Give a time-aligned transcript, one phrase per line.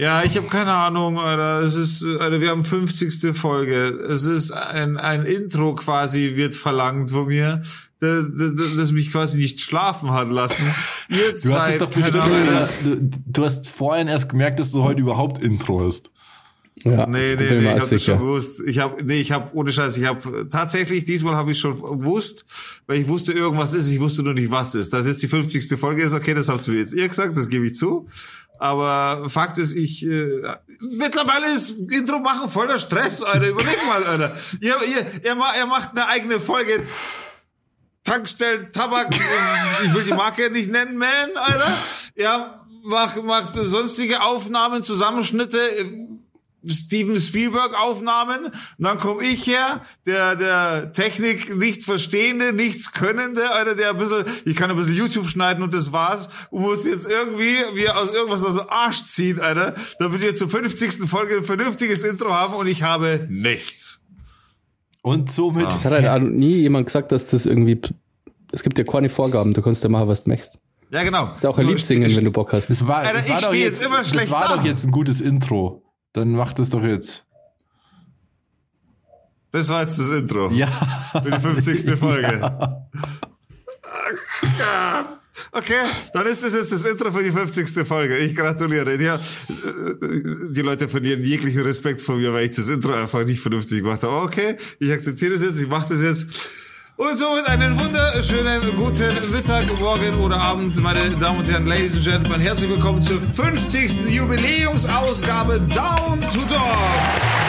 [0.00, 1.60] Ja, ich habe keine Ahnung, Alter.
[1.60, 3.36] Es ist, Alter, wir haben 50.
[3.36, 3.88] Folge.
[4.08, 7.60] Es ist ein, ein Intro quasi wird verlangt von mir,
[7.98, 10.64] das, das, das mich quasi nicht schlafen hat lassen.
[11.10, 12.24] Ihr zwei, du hast es doch bestimmt,
[12.82, 16.10] du, du hast vorhin erst gemerkt, dass du heute überhaupt Intro hast.
[16.76, 18.62] Ja, nee, nee, nee, ich habe das schon gewusst.
[18.66, 22.46] Ich habe, nee, ich habe ohne Scheiß, ich habe tatsächlich diesmal habe ich schon gewusst,
[22.86, 24.94] weil ich wusste irgendwas ist, ich wusste nur nicht was ist.
[24.94, 25.78] Das ist die 50.
[25.78, 28.08] Folge ist okay, das habt ihr jetzt ihr gesagt, das gebe ich zu.
[28.60, 30.42] Aber Fakt ist, ich äh,
[30.80, 33.48] mittlerweile ist Intro machen voller Stress, Alter.
[33.48, 34.36] Überleg mal, Alter.
[34.60, 36.86] Ihr, ihr, ihr, er macht eine eigene Folge.
[38.04, 39.08] Tankstellen, Tabak,
[39.84, 41.78] ich will die Marke nicht nennen, man, Alter.
[42.14, 45.58] Er macht, macht sonstige Aufnahmen, Zusammenschnitte
[46.66, 53.50] Steven Spielberg Aufnahmen und dann komme ich her, der der Technik nicht verstehende, nichts könnende,
[53.52, 56.84] Alter, der ein bisschen, ich kann ein bisschen YouTube schneiden und das war's und muss
[56.86, 61.08] jetzt irgendwie wie aus irgendwas aus dem Arsch ziehen, Alter, damit wir zur 50.
[61.08, 64.02] Folge ein vernünftiges Intro haben und ich habe nichts.
[65.02, 65.68] Und somit.
[65.68, 67.80] Es hat halt nie jemand gesagt, dass das irgendwie,
[68.52, 70.58] es gibt ja keine Vorgaben, du kannst ja machen, was du möchtest.
[70.92, 71.30] Ja, genau.
[71.36, 72.68] Ist ja auch ein Lied singen, wenn du Bock hast.
[72.68, 74.56] Das war, Alter, das war ich stehe jetzt, jetzt immer schlecht Das war da.
[74.56, 75.82] doch jetzt ein gutes Intro.
[76.12, 77.24] Dann mach das doch jetzt.
[79.52, 80.50] Das war jetzt das Intro.
[80.50, 80.68] Ja.
[81.22, 81.98] Für die 50.
[81.98, 82.78] Folge.
[84.58, 85.20] Ja.
[85.52, 85.80] Okay,
[86.12, 87.86] dann ist das jetzt das Intro für die 50.
[87.86, 88.16] Folge.
[88.18, 88.94] Ich gratuliere.
[88.96, 93.82] Ja, die Leute verlieren jeglichen Respekt vor mir, weil ich das Intro einfach nicht vernünftig
[93.82, 94.16] gemacht habe.
[94.16, 96.26] Okay, ich akzeptiere das jetzt, ich mache das jetzt.
[97.00, 102.04] Und somit einen wunderschönen guten Mittag, Morgen oder Abend, meine Damen und Herren, Ladies and
[102.04, 102.42] Gentlemen.
[102.42, 104.10] Herzlich willkommen zur 50.
[104.10, 107.39] Jubiläumsausgabe Down to Dorf.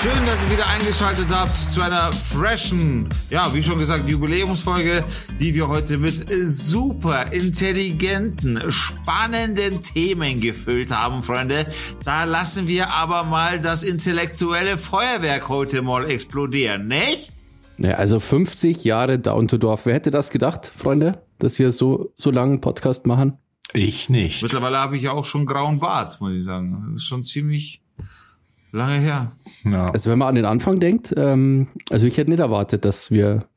[0.00, 5.04] Schön, dass ihr wieder eingeschaltet habt zu einer freshen, ja, wie schon gesagt, Jubiläumsfolge,
[5.40, 11.66] die wir heute mit super intelligenten, spannenden Themen gefüllt haben, Freunde.
[12.04, 17.32] Da lassen wir aber mal das intellektuelle Feuerwerk heute mal explodieren, nicht?
[17.78, 19.84] Ja, also 50 Jahre Down to Dorf.
[19.84, 23.36] Wer hätte das gedacht, Freunde, dass wir so, so lange einen Podcast machen?
[23.72, 24.42] Ich nicht.
[24.42, 26.86] Mittlerweile habe ich ja auch schon grauen Bart, muss ich sagen.
[26.92, 27.82] Das ist schon ziemlich,
[28.70, 29.32] Lange her.
[29.64, 29.86] Ja.
[29.86, 33.48] Also wenn man an den Anfang denkt, ähm, also ich hätte nicht erwartet, dass wir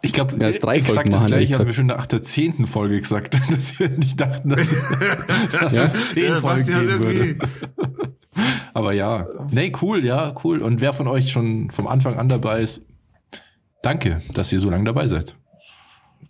[0.00, 2.66] ich glaube, ja, drei exakt Folgen das machen, gleiche haben wir schon nach der zehnten
[2.66, 4.70] Folge gesagt, dass wir nicht dachten, dass,
[5.60, 5.84] dass ja?
[5.84, 7.38] es zehn ja, Folgen geben würde.
[8.74, 10.62] Aber ja, nee, cool, ja, cool.
[10.62, 12.86] Und wer von euch schon vom Anfang an dabei ist,
[13.82, 15.36] danke, dass ihr so lange dabei seid.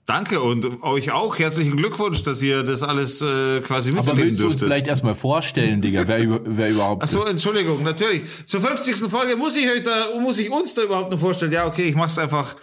[0.06, 4.40] Danke und euch auch herzlichen Glückwunsch, dass ihr das alles äh, quasi miterleben Aber willst
[4.40, 4.60] dürftet.
[4.60, 7.04] Du uns vielleicht erstmal vorstellen, Digga, wer, wer überhaupt.
[7.04, 8.24] Ach so, Entschuldigung, natürlich.
[8.46, 8.96] Zur 50.
[9.08, 11.52] Folge muss ich euch da, muss ich uns da überhaupt noch vorstellen.
[11.52, 12.56] Ja, okay, ich mach's einfach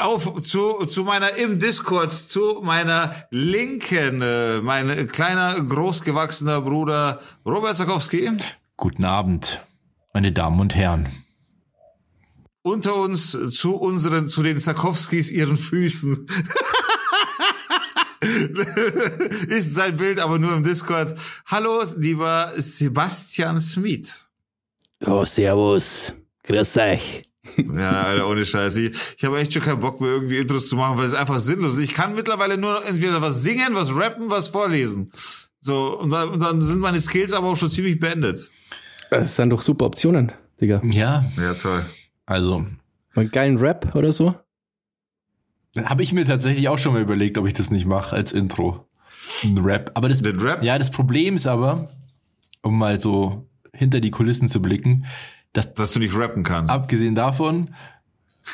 [0.00, 7.76] auf zu, zu meiner im Discord, zu meiner Linken, äh, mein kleiner, großgewachsener Bruder Robert
[7.76, 8.30] Zakowski.
[8.78, 9.60] Guten Abend,
[10.14, 11.23] meine Damen und Herren
[12.64, 16.26] unter uns zu unseren, zu den Sarkowskis ihren Füßen.
[19.48, 21.14] ist sein Bild aber nur im Discord.
[21.44, 24.28] Hallo, lieber Sebastian Smith.
[25.04, 26.14] Oh, servus.
[26.44, 27.22] Grüß euch.
[27.58, 28.76] Ja, Alter, ohne Scheiß.
[28.76, 31.38] Ich, ich habe echt schon keinen Bock mehr, irgendwie Intros zu machen, weil es einfach
[31.38, 31.80] sinnlos ist.
[31.80, 35.12] Ich kann mittlerweile nur entweder was singen, was rappen, was vorlesen.
[35.60, 38.50] So, und dann, und dann sind meine Skills aber auch schon ziemlich beendet.
[39.10, 40.80] Das sind doch super Optionen, Digga.
[40.90, 41.22] Ja.
[41.36, 41.84] Ja, toll.
[42.26, 42.66] Also.
[43.14, 44.34] Einen geilen Rap oder so?
[45.76, 48.86] Habe ich mir tatsächlich auch schon mal überlegt, ob ich das nicht mache als Intro.
[49.42, 49.90] Ein Rap.
[49.94, 50.62] Aber das, Den Rap?
[50.62, 51.90] Ja, das Problem ist aber,
[52.62, 55.06] um mal so hinter die Kulissen zu blicken,
[55.52, 56.72] dass, dass du nicht rappen kannst.
[56.72, 57.74] Abgesehen davon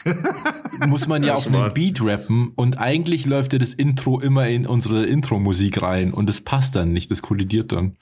[0.87, 4.67] muss man ja auf einen Beat rappen und eigentlich läuft ja das Intro immer in
[4.67, 7.97] unsere Intro-Musik rein und das passt dann nicht, das kollidiert dann.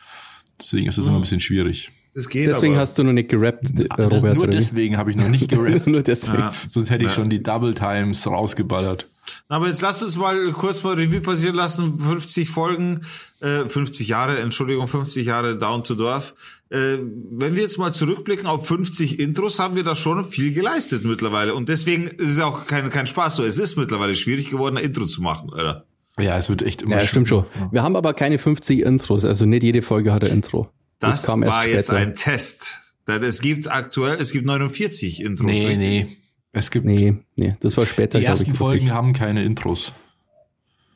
[0.60, 1.10] Deswegen ist das hm.
[1.10, 1.92] immer ein bisschen schwierig.
[2.18, 2.80] Das geht deswegen aber.
[2.80, 4.34] hast du noch nicht gerappt, äh, Robert.
[4.34, 5.86] Nur deswegen habe ich noch nicht gerappt.
[5.86, 6.38] nur deswegen.
[6.38, 6.52] Ja.
[6.68, 7.14] Sonst hätte ich ja.
[7.14, 9.06] schon die Double Times rausgeballert.
[9.46, 11.96] Aber jetzt lasst uns mal kurz mal Revue passieren lassen.
[11.96, 13.02] 50 Folgen,
[13.38, 16.34] äh, 50 Jahre, Entschuldigung, 50 Jahre Down to Dorf.
[16.70, 16.98] Äh,
[17.30, 21.54] wenn wir jetzt mal zurückblicken auf 50 Intros, haben wir da schon viel geleistet mittlerweile.
[21.54, 23.44] Und deswegen ist es auch kein, kein Spaß so.
[23.44, 25.84] Es ist mittlerweile schwierig geworden, ein Intro zu machen, oder?
[26.18, 27.44] Ja, es wird echt immer Ja, stimmt schon.
[27.70, 30.68] Wir haben aber keine 50 Intros, also nicht jede Folge hat ein Intro.
[30.98, 32.94] Das, das war jetzt ein Test.
[33.06, 35.46] Denn es gibt aktuell, es gibt 49 Intros.
[35.46, 35.78] Nee, richtig?
[35.78, 36.06] nee.
[36.52, 36.86] Es gibt.
[36.86, 38.18] Nee, nee, das war später.
[38.18, 39.92] Die ersten ich, Folgen haben keine Intros.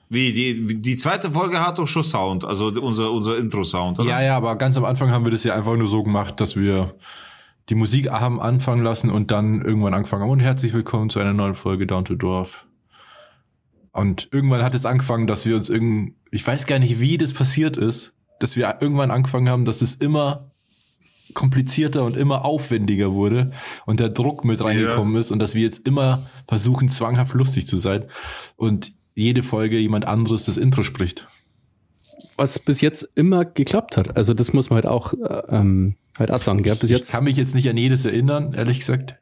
[0.09, 4.09] Wie, die, die zweite Folge hat doch schon Sound, also unser, unser Intro-Sound, oder?
[4.11, 6.55] Ja, ja, aber ganz am Anfang haben wir das ja einfach nur so gemacht, dass
[6.55, 6.95] wir
[7.71, 10.31] die Musik haben anfangen lassen und dann irgendwann angefangen haben.
[10.31, 12.67] Und herzlich willkommen zu einer neuen Folge Down to Dorf.
[13.93, 17.33] Und irgendwann hat es angefangen, dass wir uns irgend, ich weiß gar nicht, wie das
[17.33, 20.51] passiert ist, dass wir irgendwann angefangen haben, dass es immer
[21.35, 23.53] komplizierter und immer aufwendiger wurde
[23.87, 25.21] und der Druck mit reingekommen ja.
[25.21, 28.05] ist und dass wir jetzt immer versuchen, zwanghaft lustig zu sein
[28.57, 31.29] und jede Folge jemand anderes das Intro spricht.
[32.37, 34.17] Was bis jetzt immer geklappt hat.
[34.17, 36.63] Also das muss man halt auch, äh, ähm, halt auch sagen.
[36.63, 36.77] Gell?
[36.77, 39.17] Bis jetzt ich kann mich jetzt nicht an jedes erinnern, ehrlich gesagt.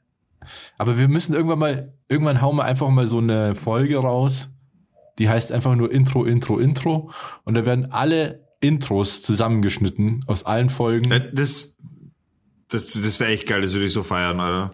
[0.79, 4.51] Aber wir müssen irgendwann mal, irgendwann hauen wir einfach mal so eine Folge raus,
[5.19, 7.11] die heißt einfach nur Intro, Intro, Intro.
[7.45, 11.11] Und da werden alle Intros zusammengeschnitten aus allen Folgen.
[11.11, 11.77] Äh, das,
[12.69, 14.71] das, das wäre echt geil, das würde ich so feiern, Alter.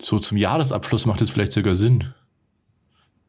[0.00, 2.12] So zum Jahresabschluss macht es vielleicht sogar Sinn.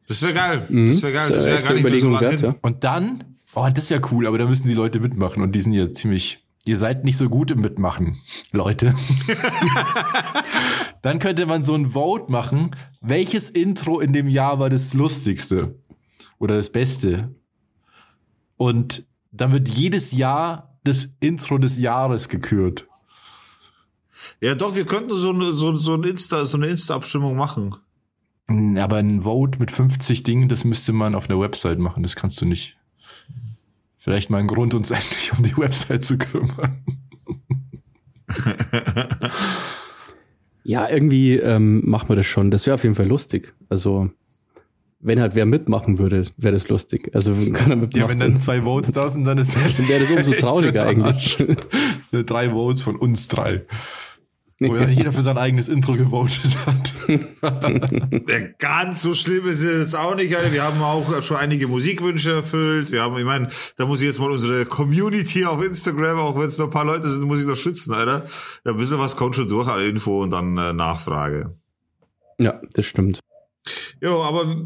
[0.08, 0.66] Das wäre geil.
[0.68, 0.88] Mhm.
[0.88, 1.30] Das wäre geil.
[1.30, 2.54] Das wäre gar nicht mehr so wert, ja.
[2.62, 3.24] Und dann,
[3.54, 6.44] oh, das wäre cool, aber da müssen die Leute mitmachen und die sind ja ziemlich,
[6.66, 8.18] ihr seid nicht so gut im Mitmachen,
[8.52, 8.94] Leute.
[11.02, 15.78] dann könnte man so ein Vote machen, welches Intro in dem Jahr war das lustigste
[16.38, 17.34] oder das beste.
[18.56, 19.06] Und
[19.40, 22.86] dann wird jedes Jahr das Intro des Jahres gekürt.
[24.40, 27.76] Ja, doch, wir könnten so eine, so, so ein Insta, so eine Insta-Abstimmung machen.
[28.48, 32.02] Aber ein Vote mit 50 Dingen, das müsste man auf einer Website machen.
[32.02, 32.76] Das kannst du nicht.
[33.98, 36.82] Vielleicht mal ein Grund, uns endlich um die Website zu kümmern.
[40.64, 42.50] ja, irgendwie ähm, machen wir das schon.
[42.50, 43.54] Das wäre auf jeden Fall lustig.
[43.68, 44.10] Also,
[45.00, 47.10] wenn halt wer mitmachen würde, wäre das lustig.
[47.14, 48.00] Also, kann er mitmachen.
[48.00, 51.36] Ja, wenn dann zwei Votes da sind, dann ist dann wäre das umso trauriger eigentlich.
[52.26, 53.64] drei Votes von uns drei.
[54.60, 56.92] Wo ja jeder für sein eigenes Intro gewotet hat.
[58.58, 60.36] Ganz so schlimm ist es jetzt auch nicht.
[60.36, 60.52] Alter.
[60.52, 62.90] Wir haben auch schon einige Musikwünsche erfüllt.
[62.90, 63.46] Wir haben, ich meine,
[63.76, 66.84] da muss ich jetzt mal unsere Community auf Instagram, auch wenn es nur ein paar
[66.84, 68.26] Leute sind, muss ich noch schützen, Alter.
[68.64, 71.54] Da ein bisschen was kommt schon durch, alle Info und dann äh, Nachfrage.
[72.40, 73.20] Ja, das stimmt.
[74.00, 74.56] Jo, aber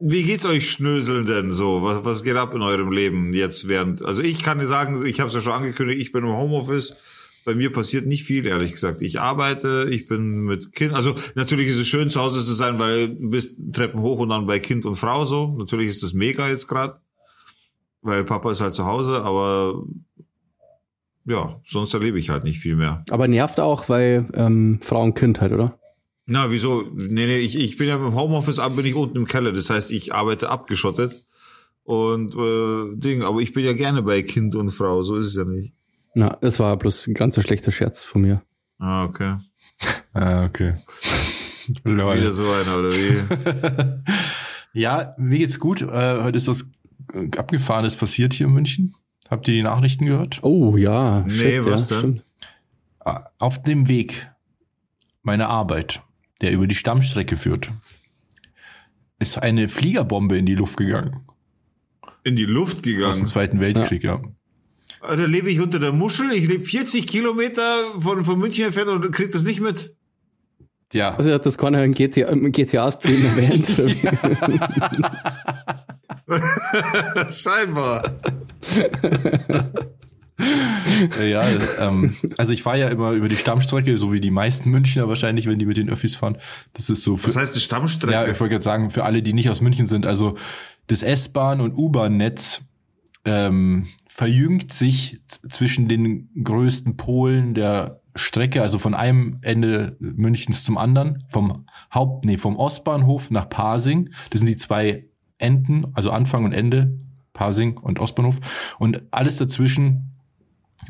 [0.00, 1.82] wie geht's euch Schnöseln denn so?
[1.82, 4.04] Was, was geht ab in eurem Leben jetzt während?
[4.04, 6.96] Also ich kann dir sagen, ich habe es ja schon angekündigt, ich bin im Homeoffice
[7.44, 9.02] bei mir passiert nicht viel, ehrlich gesagt.
[9.02, 10.94] Ich arbeite, ich bin mit Kind.
[10.94, 14.28] Also natürlich ist es schön, zu Hause zu sein, weil du bist Treppen hoch und
[14.28, 15.56] dann bei Kind und Frau so.
[15.58, 17.00] Natürlich ist das mega jetzt gerade,
[18.02, 19.82] weil Papa ist halt zu Hause, aber
[21.24, 23.04] ja, sonst erlebe ich halt nicht viel mehr.
[23.10, 25.79] Aber nervt auch, weil ähm, Frau und Kind halt, oder?
[26.30, 26.82] Na, wieso?
[26.94, 29.50] Nee, nee, ich, ich bin ja im Homeoffice, aber bin ich unten im Keller.
[29.50, 31.26] Das heißt, ich arbeite abgeschottet.
[31.82, 35.34] Und äh, Ding, aber ich bin ja gerne bei Kind und Frau, so ist es
[35.34, 35.74] ja nicht.
[36.14, 38.42] Na, das war bloß ein ganz so schlechter Scherz von mir.
[38.78, 39.38] Ah, okay.
[40.12, 40.74] ah, okay.
[41.84, 44.00] Wieder so einer, oder wie?
[44.80, 45.82] ja, mir geht's gut.
[45.82, 46.64] Äh, heute ist was
[47.36, 48.94] Abgefahrenes passiert hier in München.
[49.28, 50.38] Habt ihr die Nachrichten gehört?
[50.42, 51.24] Oh ja.
[51.26, 52.22] Nee, Shit, was ja, denn?
[53.00, 54.30] Ah, auf dem Weg
[55.22, 56.02] meiner Arbeit,
[56.40, 57.70] der über die Stammstrecke führt,
[59.18, 61.20] ist eine Fliegerbombe in die Luft gegangen.
[62.24, 63.10] In die Luft gegangen?
[63.10, 64.20] Aus dem Zweiten Weltkrieg, ja.
[65.02, 65.16] ja.
[65.16, 69.12] Da lebe ich unter der Muschel, ich lebe 40 Kilometer von, von München entfernt und
[69.12, 69.94] krieg das nicht mit.
[70.92, 71.14] Ja.
[71.14, 73.66] Also hat das keiner im GTA, GTA-Stream erwähnt.
[77.32, 78.02] Scheinbar.
[81.22, 81.44] ja,
[81.78, 85.46] ähm, also ich fahre ja immer über die Stammstrecke, so wie die meisten Münchner wahrscheinlich,
[85.46, 86.38] wenn die mit den Öffis fahren.
[86.72, 87.16] Das ist so.
[87.16, 88.12] Für, Was heißt die Stammstrecke?
[88.12, 90.36] Ja, ich wollte jetzt sagen, für alle, die nicht aus München sind, also
[90.86, 92.62] das S-Bahn und U-Bahn-Netz
[93.24, 100.78] ähm, verjüngt sich zwischen den größten Polen der Strecke, also von einem Ende Münchens zum
[100.78, 104.10] anderen, vom Haupt, nee, vom Ostbahnhof nach Pasing.
[104.30, 105.06] Das sind die zwei
[105.38, 106.98] Enden, also Anfang und Ende,
[107.32, 108.38] Pasing und Ostbahnhof.
[108.78, 110.09] Und alles dazwischen,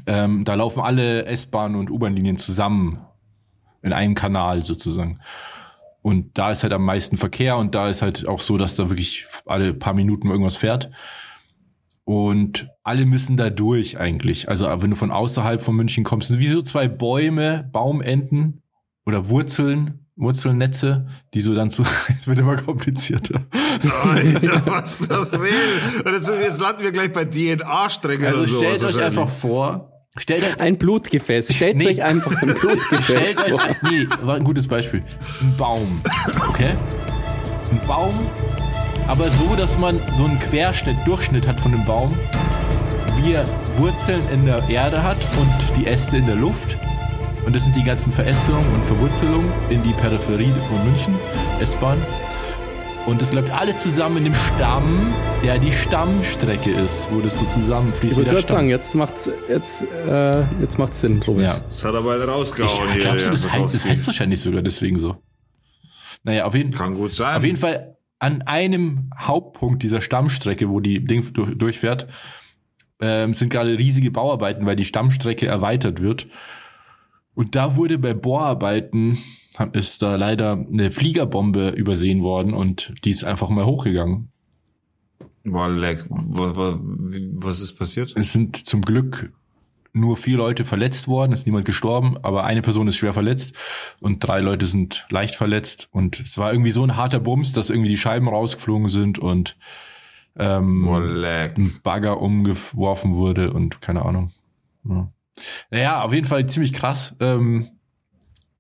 [0.07, 3.01] ähm, da laufen alle S-Bahn- und U-Bahn-Linien zusammen
[3.83, 5.21] in einem Kanal sozusagen.
[6.03, 8.89] Und da ist halt am meisten Verkehr und da ist halt auch so, dass da
[8.89, 10.91] wirklich alle paar Minuten irgendwas fährt.
[12.05, 14.49] Und alle müssen da durch eigentlich.
[14.49, 18.63] Also wenn du von außerhalb von München kommst, sind wie so zwei Bäume, Baumenden
[19.07, 21.83] oder Wurzeln, Wurzelnetze, die so dann zu,
[22.17, 23.43] es wird immer komplizierter.
[24.03, 26.13] Alter, was das will?
[26.13, 28.59] Jetzt, jetzt landen wir gleich bei DNA-Strängen also oder so.
[28.59, 29.87] stellt euch einfach vor,
[30.17, 31.55] Stellt euch ein Blutgefäß.
[31.55, 31.87] Stellt nee.
[31.87, 33.61] euch einfach ein Blutgefäß stellt vor.
[33.61, 35.05] Euch, nee, war ein gutes Beispiel.
[35.41, 36.01] Ein Baum.
[36.49, 36.77] Okay?
[37.71, 38.29] Ein Baum
[39.11, 42.15] aber so, dass man so einen Querschnitt, Durchschnitt hat von dem Baum,
[43.17, 43.45] wie er
[43.77, 46.79] Wurzeln in der Erde hat und die Äste in der Luft.
[47.47, 51.15] Und das sind die ganzen Verästelungen und Verwurzelungen in die Peripherie von München,
[51.61, 51.99] S-Bahn.
[53.07, 57.47] Und das läuft alles zusammen in dem Stamm, der die Stammstrecke ist, wo das so
[57.47, 58.13] zusammenfließt.
[58.13, 61.45] Ich würde gerade sagen, jetzt macht's, jetzt, äh, jetzt macht's Sinn, Robert.
[61.45, 61.59] Ja.
[61.59, 63.03] Das hat aber rausgehauen ich, hier.
[63.03, 65.17] Glaubst du, das, heißt, das heißt wahrscheinlich sogar deswegen so.
[66.23, 67.37] Naja, auf jeden, Kann gut sein.
[67.37, 72.07] Auf jeden Fall an einem Hauptpunkt dieser Stammstrecke, wo die Ding durch, durchfährt,
[73.01, 76.27] ähm, sind gerade riesige Bauarbeiten, weil die Stammstrecke erweitert wird.
[77.35, 79.19] Und da wurde bei Bohrarbeiten
[79.73, 84.31] ist da leider eine Fliegerbombe übersehen worden und die ist einfach mal hochgegangen.
[85.45, 86.05] Boah, leck.
[86.09, 88.15] Was, ist passiert?
[88.17, 89.33] Es sind zum Glück
[89.93, 93.55] nur vier Leute verletzt worden, ist niemand gestorben, aber eine Person ist schwer verletzt
[94.01, 95.89] und drei Leute sind leicht verletzt.
[95.91, 99.57] Und es war irgendwie so ein harter Bums, dass irgendwie die Scheiben rausgeflogen sind und
[100.37, 104.31] ähm, ein Bagger umgeworfen wurde und keine Ahnung.
[104.85, 105.11] Ja.
[105.71, 107.69] Naja, auf jeden Fall ziemlich krass, ähm,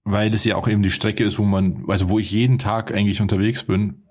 [0.04, 2.92] weil es ja auch eben die Strecke ist, wo man, also wo ich jeden Tag
[2.92, 4.02] eigentlich unterwegs bin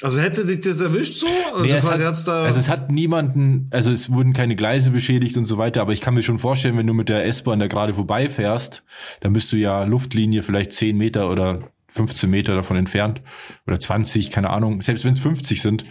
[0.00, 1.26] also hätte dich das erwischt so?
[1.52, 5.46] Also, nee, es hat, also es hat niemanden, also es wurden keine Gleise beschädigt und
[5.46, 7.94] so weiter, aber ich kann mir schon vorstellen, wenn du mit der S-Bahn da gerade
[7.94, 8.84] vorbeifährst,
[9.20, 13.22] dann bist du ja Luftlinie vielleicht 10 Meter oder 15 Meter davon entfernt
[13.66, 14.82] oder 20, keine Ahnung.
[14.82, 15.84] Selbst wenn es 50 sind,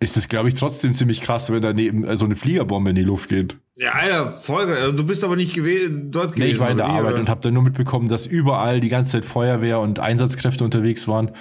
[0.00, 3.02] ist es, glaube ich, trotzdem ziemlich krass, wenn daneben so also eine Fliegerbombe in die
[3.02, 3.56] Luft geht.
[3.76, 4.76] Ja, Alter, Folge.
[4.76, 6.46] Also du bist aber nicht gewesen, dort gewesen.
[6.46, 7.20] Nee, ich war in der Arbeit oder?
[7.20, 11.32] und habe dann nur mitbekommen, dass überall die ganze Zeit Feuerwehr und Einsatzkräfte unterwegs waren.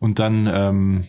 [0.00, 1.04] Und dann ähm,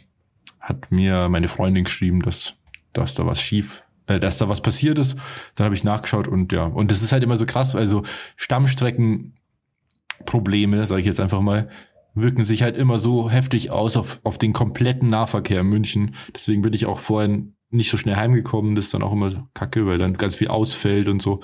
[0.60, 2.54] hat mir meine Freundin geschrieben, dass,
[2.94, 5.18] dass da was schief, äh, dass da was passiert ist.
[5.56, 7.76] Dann habe ich nachgeschaut und ja, und das ist halt immer so krass.
[7.76, 8.04] Also
[8.36, 11.70] Stammstreckenprobleme, sage ich jetzt einfach mal,
[12.16, 16.16] wirken sich halt immer so heftig aus auf, auf den kompletten Nahverkehr in München.
[16.34, 18.76] Deswegen bin ich auch vorhin nicht so schnell heimgekommen.
[18.76, 21.42] Das ist dann auch immer kacke, weil dann ganz viel ausfällt und so.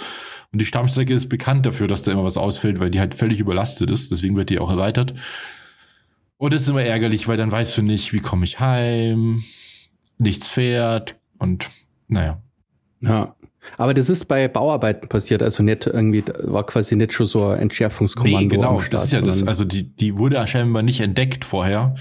[0.51, 3.39] Und die Stammstrecke ist bekannt dafür, dass da immer was ausfällt, weil die halt völlig
[3.39, 4.11] überlastet ist.
[4.11, 5.15] Deswegen wird die auch erweitert.
[6.37, 9.43] Und das ist immer ärgerlich, weil dann weißt du nicht, wie komme ich heim,
[10.17, 11.67] nichts fährt und
[12.07, 12.41] naja.
[13.01, 13.35] Ja.
[13.77, 17.59] Aber das ist bei Bauarbeiten passiert, also nicht irgendwie, war quasi nicht schon so ein
[17.59, 18.39] Entschärfungskommando.
[18.39, 19.43] Nee, genau, Start, das ist ja das.
[19.43, 21.95] Also die, die wurde scheinbar nicht entdeckt vorher.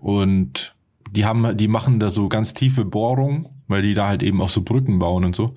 [0.00, 0.74] Und
[1.10, 4.48] die haben, die machen da so ganz tiefe Bohrungen, weil die da halt eben auch
[4.48, 5.54] so Brücken bauen und so.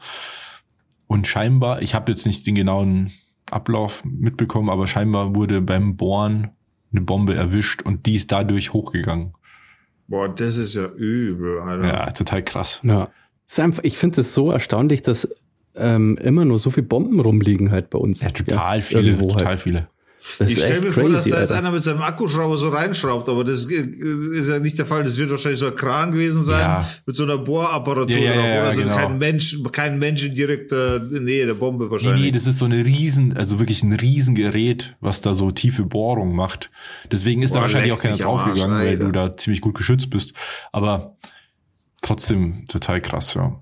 [1.08, 3.12] Und scheinbar, ich habe jetzt nicht den genauen
[3.50, 6.52] Ablauf mitbekommen, aber scheinbar wurde beim Bohren
[6.92, 9.34] eine Bombe erwischt und die ist dadurch hochgegangen.
[10.08, 11.88] Boah, das ist ja übel, Alter.
[11.88, 12.80] Ja, total krass.
[12.84, 13.10] Ja.
[13.84, 15.28] Ich finde es so erstaunlich, dass
[15.76, 18.22] ähm, immer nur so viele Bomben rumliegen halt bei uns.
[18.22, 19.60] Ja, total ja, viele, total halt.
[19.60, 19.88] viele.
[20.38, 23.28] Das ich stelle mir crazy, vor, dass da jetzt einer mit seinem Akkuschrauber so reinschraubt,
[23.28, 25.04] aber das ist ja nicht der Fall.
[25.04, 26.90] Das wird wahrscheinlich so ein Kran gewesen sein ja.
[27.08, 28.46] mit so einer Bohrapparatur ja, ja, drauf.
[28.46, 28.96] Ja, also genau.
[28.96, 32.22] kein Mensch, kein Mensch in direkter Nähe der Bombe wahrscheinlich.
[32.22, 35.86] Nee, nee, das ist so eine riesen, also wirklich ein Riesengerät, was da so tiefe
[35.86, 36.70] Bohrungen macht.
[37.12, 40.34] Deswegen ist Boah, da wahrscheinlich auch keiner draufgegangen, weil du da ziemlich gut geschützt bist.
[40.72, 41.18] Aber
[42.02, 43.62] trotzdem total krass, ja.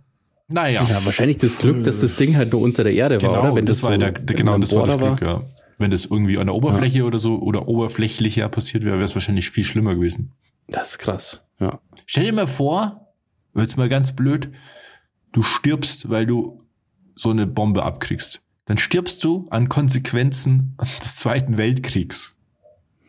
[0.52, 0.84] Naja.
[0.90, 3.56] Ja, wahrscheinlich das Glück, dass das Ding halt nur unter der Erde genau, war, oder?
[3.56, 5.42] Wenn das, das war so der, genau, das war das Glück, war.
[5.42, 5.44] ja.
[5.78, 7.04] Wenn das irgendwie an der Oberfläche ja.
[7.04, 10.34] oder so oder oberflächlicher passiert wäre, wäre es wahrscheinlich viel schlimmer gewesen.
[10.68, 11.80] Das ist krass, ja.
[12.08, 13.14] Stell dir mal vor,
[13.56, 14.50] jetzt mal ganz blöd,
[15.32, 16.64] du stirbst, weil du
[17.16, 18.42] so eine Bombe abkriegst.
[18.66, 22.36] Dann stirbst du an Konsequenzen des Zweiten Weltkriegs.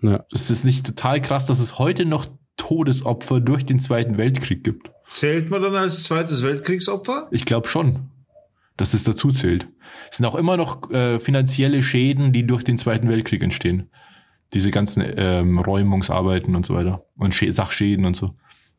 [0.02, 0.24] Ja.
[0.30, 4.90] Das ist nicht total krass, dass es heute noch Todesopfer durch den Zweiten Weltkrieg gibt.
[5.10, 7.28] Zählt man dann als zweites Weltkriegsopfer?
[7.32, 8.10] Ich glaube schon,
[8.76, 9.66] dass es dazu zählt.
[10.08, 13.90] Es sind auch immer noch äh, finanzielle Schäden, die durch den Zweiten Weltkrieg entstehen.
[14.54, 17.04] Diese ganzen ähm, Räumungsarbeiten und so weiter.
[17.18, 18.34] Und Sch Sachschäden und so.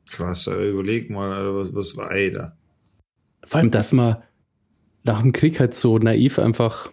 [0.10, 2.58] Krass, Alter, überleg mal, Alter, was, was war ey da?
[3.44, 4.18] Vor allem, dass man
[5.04, 6.92] nach dem Krieg halt so naiv einfach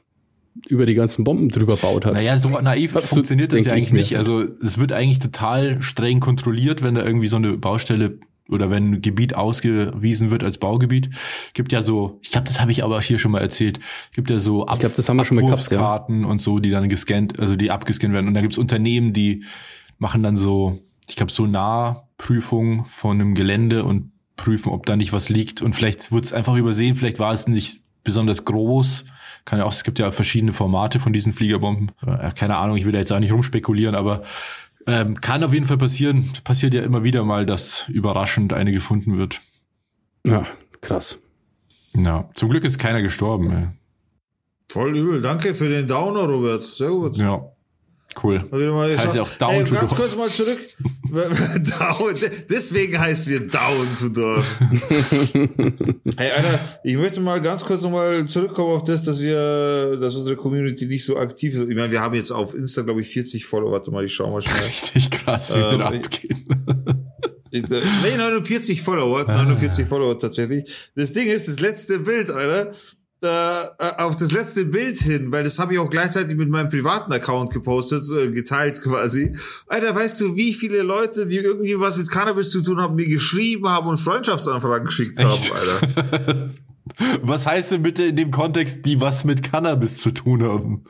[0.67, 2.15] über die ganzen Bomben drüber baut hat.
[2.15, 4.17] Naja, so naiv Absolut, funktioniert das ja eigentlich nicht.
[4.17, 8.91] Also es wird eigentlich total streng kontrolliert, wenn da irgendwie so eine Baustelle oder wenn
[8.91, 11.11] ein Gebiet ausgewiesen wird als Baugebiet,
[11.55, 13.79] gibt ja so, ich glaube, das habe ich aber hier schon mal erzählt,
[14.15, 16.27] gibt ja so Ab ich glaub, das haben wir schon gehabt, ja.
[16.27, 18.29] und so, die dann gescannt, also die abgescannt werden.
[18.29, 19.45] Und da gibt's Unternehmen, die
[19.99, 20.79] machen dann so,
[21.09, 25.61] ich glaube, so Nahprüfung von einem Gelände und prüfen, ob da nicht was liegt.
[25.61, 29.05] Und vielleicht wurde es einfach übersehen, vielleicht war es nicht besonders groß.
[29.45, 31.93] Kann ja auch, es gibt ja verschiedene Formate von diesen Fliegerbomben.
[32.35, 34.23] Keine Ahnung, ich will da jetzt auch nicht rumspekulieren, aber
[34.89, 36.33] ähm, kann auf jeden Fall passieren.
[36.45, 39.41] Passiert ja immer wieder mal, dass überraschend eine gefunden wird.
[40.25, 40.45] Ja,
[40.81, 41.19] krass.
[41.95, 43.51] Ja, zum Glück ist keiner gestorben.
[43.51, 43.69] Ey.
[44.71, 45.23] Voll übel.
[45.23, 46.65] Danke für den Downer, Robert.
[46.65, 47.17] Sehr gut.
[47.17, 47.43] Ja.
[48.23, 48.45] Cool.
[48.51, 50.59] Das heißt ja auch Down Ey, Ganz kurz mal zurück.
[51.79, 52.15] down,
[52.49, 54.61] deswegen heißt wir Down to Dorf.
[56.17, 60.37] hey, Alter, ich möchte mal ganz kurz nochmal zurückkommen auf das, dass wir, dass unsere
[60.37, 61.69] Community nicht so aktiv ist.
[61.69, 63.73] Ich meine, wir haben jetzt auf Insta, glaube ich, 40 Follower.
[63.73, 64.63] Warte mal, ich schau mal schnell.
[64.67, 66.47] Richtig krass, wie ähm, wir abgehen.
[67.53, 70.91] nee, 49 Follower, 49 Follower tatsächlich.
[70.95, 72.73] Das Ding ist, das letzte Bild, Alter,
[73.21, 73.65] äh,
[73.99, 77.53] auf das letzte Bild hin, weil das habe ich auch gleichzeitig mit meinem privaten Account
[77.53, 79.37] gepostet, äh, geteilt quasi.
[79.67, 83.09] Alter, weißt du, wie viele Leute, die irgendwie was mit Cannabis zu tun haben, mir
[83.09, 85.53] geschrieben haben und Freundschaftsanfragen geschickt haben, Echt?
[85.53, 86.51] Alter.
[87.23, 90.85] was heißt denn bitte in dem Kontext, die was mit Cannabis zu tun haben?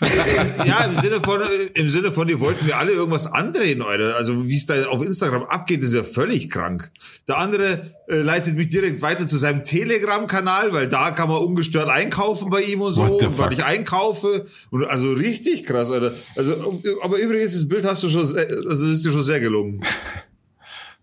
[0.64, 1.40] ja, im Sinne von,
[1.72, 4.16] im Sinne von, die wollten mir alle irgendwas andrehen, Alter.
[4.16, 6.90] Also, wie es da auf Instagram abgeht, ist ja völlig krank.
[7.26, 11.88] Der andere äh, leitet mich direkt weiter zu seinem Telegram-Kanal, weil da kann man ungestört
[11.88, 14.46] einkaufen bei ihm und so, und weil ich einkaufe.
[14.70, 16.14] Und also richtig krass, Alter.
[16.36, 19.80] Also, aber übrigens, das Bild hast du schon, also, das ist dir schon sehr gelungen.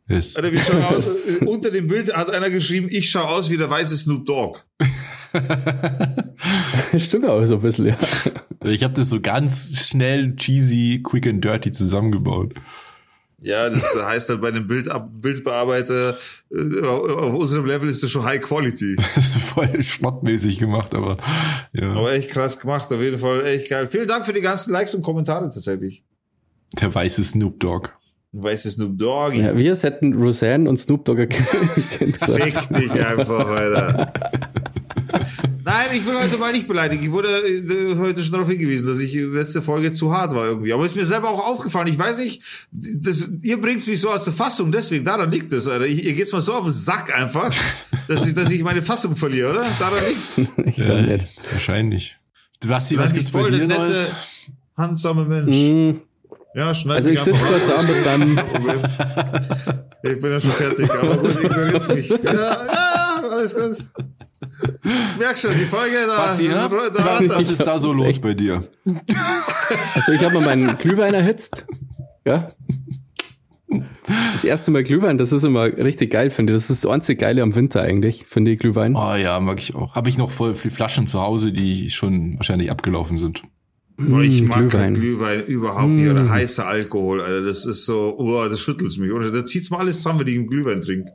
[0.10, 0.36] Yes.
[0.36, 1.08] Alter, wie schauen aus?
[1.46, 4.60] Unter dem Bild hat einer geschrieben, ich schaue aus wie der weiße Snoop Dogg.
[6.98, 7.98] Stimmt auch so ein bisschen, ja.
[8.66, 12.54] Ich habe das so ganz schnell, cheesy, quick and dirty zusammengebaut.
[13.44, 14.90] Ja, das heißt halt bei einem Bild,
[15.22, 16.18] Bildbearbeiter
[16.50, 18.96] äh, auf unserem Level ist das schon High Quality.
[19.54, 21.18] Voll schnottmäßig gemacht, aber
[21.74, 21.92] ja.
[21.92, 23.88] Aber echt krass gemacht, auf jeden Fall echt geil.
[23.88, 26.04] Vielen Dank für die ganzen Likes und Kommentare tatsächlich.
[26.80, 27.90] Der weiße Snoop Dogg.
[28.32, 29.36] Weiße Snoop Dogg.
[29.36, 31.72] Ja, wir hätten Roseanne und Snoop Dogg erkannt.
[32.18, 34.14] Fick dich einfach, Alter.
[35.74, 37.04] Nein, ich will heute mal nicht beleidigen.
[37.04, 40.72] Ich wurde äh, heute schon darauf hingewiesen, dass ich letzte Folge zu hart war irgendwie.
[40.72, 41.88] Aber ist mir selber auch aufgefallen.
[41.88, 45.68] Ich weiß nicht, das, ihr bringt's mich so aus der Fassung, deswegen, daran liegt es,
[45.68, 45.86] Alter.
[45.86, 47.52] Ich, ihr geht's mal so auf den Sack einfach,
[48.08, 49.66] dass ich, dass ich meine Fassung verliere, oder?
[49.80, 50.38] Daran liegt's.
[50.66, 51.28] ich ja, nicht.
[51.52, 52.18] Wahrscheinlich.
[52.68, 54.12] Basti, was gibt's bei dir nette, Neues?
[54.78, 55.58] handsame Mensch.
[55.58, 56.02] Mm.
[56.56, 58.40] Ja, schneid Also ich sitze gerade da mit deinem...
[60.04, 62.10] ich bin ja schon fertig, aber gut, ignoriert's mich.
[62.24, 62.93] Ja, ja,
[63.44, 64.04] alles gut.
[65.20, 66.18] Merk schon, die Folge da.
[66.18, 66.68] Basti, ja?
[66.68, 68.68] da was ist da so los bei dir?
[69.96, 71.66] Also ich habe mal meinen Glühwein erhitzt.
[72.26, 72.52] Ja.
[74.34, 76.58] Das erste Mal Glühwein, das ist immer richtig geil, finde ich.
[76.58, 78.96] Das ist das einzige Geile am Winter eigentlich, finde ich, Glühwein.
[78.96, 79.96] Oh ja, mag ich auch.
[79.96, 83.44] Habe ich noch voll viele Flaschen zu Hause, die schon wahrscheinlich abgelaufen sind.
[83.98, 84.94] Oh, ich mag Glühwein.
[84.96, 86.10] Glühwein überhaupt nicht.
[86.10, 87.42] Oder heißer Alkohol, Alter.
[87.44, 89.12] Das ist so, oh, das schüttelt mich.
[89.12, 91.12] Oder da zieht's mal alles zusammen, wenn ich einen Glühwein trinke.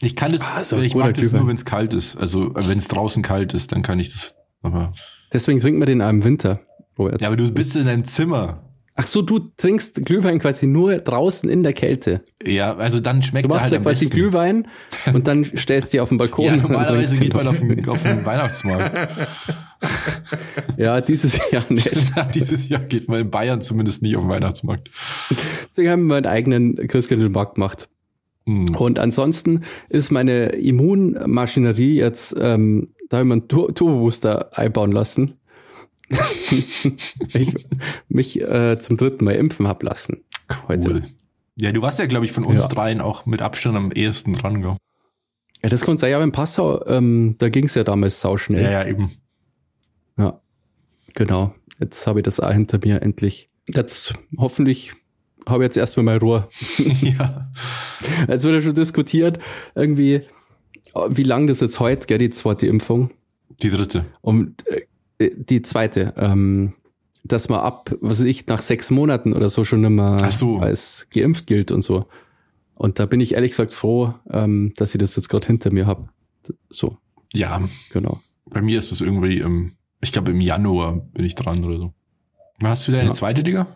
[0.00, 2.16] Ich kann es, ah, so ich mag das nur, wenn es kalt ist.
[2.16, 4.34] Also wenn es draußen kalt ist, dann kann ich das.
[4.62, 4.92] Aber
[5.32, 6.60] Deswegen trinkt man den auch im Winter.
[6.98, 7.20] Robert.
[7.20, 8.64] Ja, aber du bist in deinem Zimmer.
[8.96, 12.22] Ach so, du trinkst Glühwein quasi nur draußen in der Kälte.
[12.44, 14.16] Ja, also dann schmeckt du machst er halt ja quasi besten.
[14.16, 14.68] Glühwein
[15.12, 16.44] und dann stellst du auf den Balkon.
[16.44, 19.08] ja, normalerweise geht man auf den, auf den Weihnachtsmarkt.
[20.76, 21.90] ja, dieses Jahr nicht.
[22.34, 24.90] dieses Jahr geht man in Bayern zumindest nie auf den Weihnachtsmarkt.
[25.70, 27.88] Deswegen haben wir einen eigenen Christkindlmarkt gemacht.
[28.44, 28.74] Mhm.
[28.76, 35.34] Und ansonsten ist meine Immunmaschinerie jetzt, ähm, da habe ich mir einen Turbo-Booster einbauen lassen.
[36.10, 37.66] ich
[38.08, 40.22] mich äh, zum dritten Mal impfen hab lassen.
[40.68, 40.90] Heute.
[40.90, 41.02] Cool.
[41.56, 42.68] Ja, du warst ja, glaube ich, von uns ja.
[42.68, 44.76] dreien auch mit Abstand am ehesten dran, gell?
[45.62, 48.64] Ja, das konnte sein, ja, in Passau, ähm, da ging es ja damals sauschnell.
[48.64, 49.12] Ja, ja, eben.
[50.18, 50.40] Ja,
[51.14, 51.54] genau.
[51.78, 53.50] Jetzt habe ich das auch hinter mir endlich.
[53.66, 54.92] Jetzt hoffentlich
[55.46, 56.48] habe jetzt erstmal mal Ruhe.
[57.00, 57.50] ja.
[58.28, 59.38] Als wurde schon diskutiert,
[59.74, 60.22] irgendwie,
[61.08, 63.10] wie lang das jetzt heute, gell, die zweite Impfung?
[63.62, 64.06] Die dritte.
[64.20, 66.74] Und äh, die zweite, ähm,
[67.24, 70.58] dass man ab, was weiß ich, nach sechs Monaten oder so schon immer so.
[70.58, 72.06] als geimpft gilt und so.
[72.74, 75.86] Und da bin ich ehrlich gesagt froh, ähm, dass ich das jetzt gerade hinter mir
[75.86, 76.08] habe.
[76.68, 76.98] So.
[77.32, 78.20] Ja, genau.
[78.46, 81.94] Bei mir ist das irgendwie, im, ich glaube im Januar bin ich dran oder so.
[82.62, 83.12] Hast du deine ja.
[83.12, 83.66] zweite, Digga?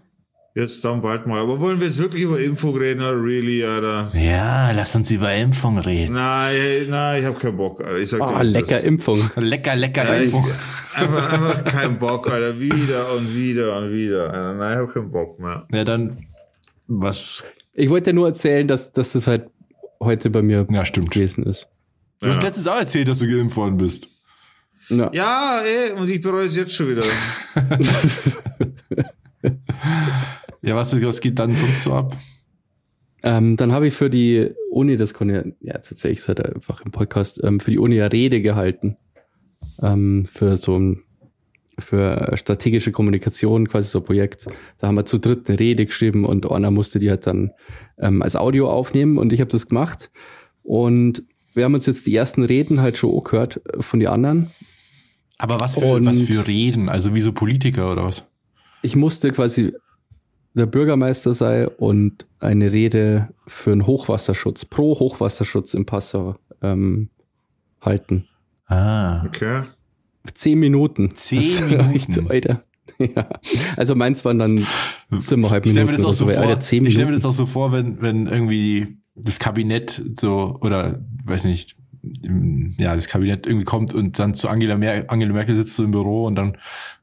[0.58, 1.40] Jetzt dann bald mal.
[1.40, 4.10] Aber wollen wir jetzt wirklich über Impfung reden, really, Alter?
[4.12, 6.14] Ja, lass uns über Impfung reden.
[6.14, 7.96] Nein, nein, ich hab keinen Bock, Alter.
[7.96, 8.82] Ich sag oh, dir, lecker das.
[8.82, 9.20] Impfung.
[9.36, 10.44] Lecker, lecker ja, Impfung.
[10.44, 12.58] Ich, einfach, einfach keinen Bock, Alter.
[12.58, 14.32] Wieder und wieder und wieder.
[14.32, 14.54] Alter.
[14.54, 15.64] Nein, ich hab keinen Bock mehr.
[15.72, 16.26] Ja, dann,
[16.88, 17.44] was?
[17.72, 19.48] Ich wollte ja nur erzählen, dass, dass das halt
[20.00, 21.12] heute bei mir ja, stimmt.
[21.12, 21.68] gewesen ist.
[22.18, 22.34] Du ja.
[22.34, 24.08] hast letztens auch erzählt, dass du geimpft worden bist.
[24.88, 27.04] Ja, ja ey, und ich bereue es jetzt schon wieder.
[30.62, 32.16] Ja, was, was geht dann sonst so ab?
[33.22, 36.28] Ähm, dann habe ich für die Uni, das konnte ja, ja jetzt erzähle ich es
[36.28, 38.96] halt einfach im Podcast, ähm, für die Uni eine Rede gehalten.
[39.82, 41.02] Ähm, für so ein,
[41.78, 44.46] für strategische Kommunikation, quasi so ein Projekt.
[44.78, 47.52] Da haben wir zu dritt eine Rede geschrieben und Anna musste die halt dann
[47.98, 50.10] ähm, als Audio aufnehmen und ich habe das gemacht.
[50.62, 51.22] Und
[51.54, 54.50] wir haben uns jetzt die ersten Reden halt schon gehört äh, von den anderen.
[55.38, 56.88] Aber was für, und was für Reden?
[56.88, 58.24] Also wie so Politiker oder was?
[58.82, 59.72] Ich musste quasi
[60.58, 67.08] der Bürgermeister sei und eine Rede für einen Hochwasserschutz, pro Hochwasserschutz im Passau ähm,
[67.80, 68.26] halten.
[68.66, 69.24] Ah.
[69.24, 69.62] Okay.
[70.34, 71.14] Zehn Minuten.
[71.14, 72.30] Zehn Minuten.
[72.30, 72.62] Alter.
[72.98, 73.28] Ja.
[73.76, 74.66] Also meins waren dann
[75.10, 75.66] siebeneinhalb Minuten.
[75.66, 77.46] Ich stelle mir das auch so, so vor, Alter, ich stell mir das auch so
[77.46, 81.76] vor, wenn, wenn irgendwie das Kabinett so, oder weiß nicht,
[82.78, 85.90] ja, das Kabinett irgendwie kommt und dann zu Angela, Mer Angela Merkel sitzt so im
[85.90, 86.56] Büro und dann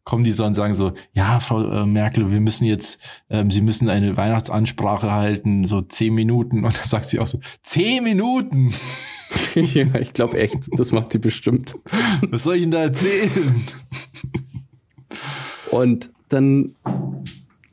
[0.05, 3.61] kommen die so und sagen so, ja, Frau äh, Merkel, wir müssen jetzt, ähm, Sie
[3.61, 6.57] müssen eine Weihnachtsansprache halten, so zehn Minuten.
[6.63, 8.73] Und dann sagt sie auch so, zehn Minuten?
[9.55, 11.75] ja, ich glaube echt, das macht sie bestimmt.
[12.29, 13.65] Was soll ich Ihnen da erzählen?
[15.71, 16.75] Und dann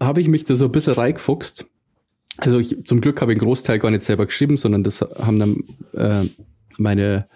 [0.01, 1.67] habe ich mich da so ein bisschen reingefuchst.
[2.39, 5.39] Also ich, zum Glück habe ich einen Großteil gar nicht selber geschrieben, sondern das haben
[5.39, 6.29] dann äh,
[6.79, 7.29] meine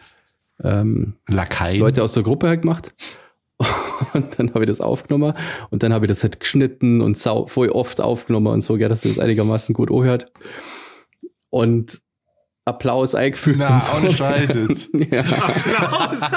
[0.65, 1.81] ähm, Lakaien.
[1.81, 2.93] Leute aus der Gruppe halt gemacht.
[4.13, 5.35] Und dann habe ich das aufgenommen
[5.71, 8.89] und dann habe ich das halt geschnitten und sau, voll oft aufgenommen und so, ja,
[8.89, 10.31] dass das einigermaßen gut anhört.
[11.49, 12.03] Und
[12.67, 13.59] Applaus eingefügt.
[13.61, 13.93] Na, und so.
[13.97, 14.91] ohne Scheiß jetzt.
[14.93, 15.21] ja.
[15.21, 16.31] Applaus.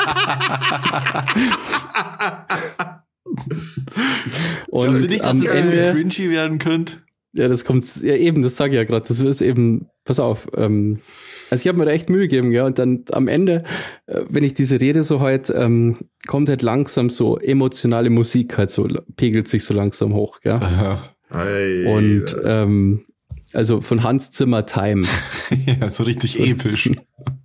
[4.69, 7.01] und Glaubst du nicht, dass das Ende cringy werden könnte?
[7.34, 9.08] Ja, das kommt, ja eben, das sage ich ja gerade.
[9.08, 11.01] Das ist eben, pass auf, ähm,
[11.49, 12.65] also ich habe mir da echt Mühe gegeben, ja.
[12.65, 13.63] Und dann am Ende,
[14.05, 18.69] äh, wenn ich diese Rede so halt, ähm, kommt halt langsam so emotionale Musik halt
[18.69, 20.53] so, pegelt sich so langsam hoch, gell.
[20.53, 21.15] Aha.
[21.31, 23.05] Und ähm,
[23.53, 25.05] also von Hans Zimmer Time.
[25.65, 26.91] ja, so richtig so episch.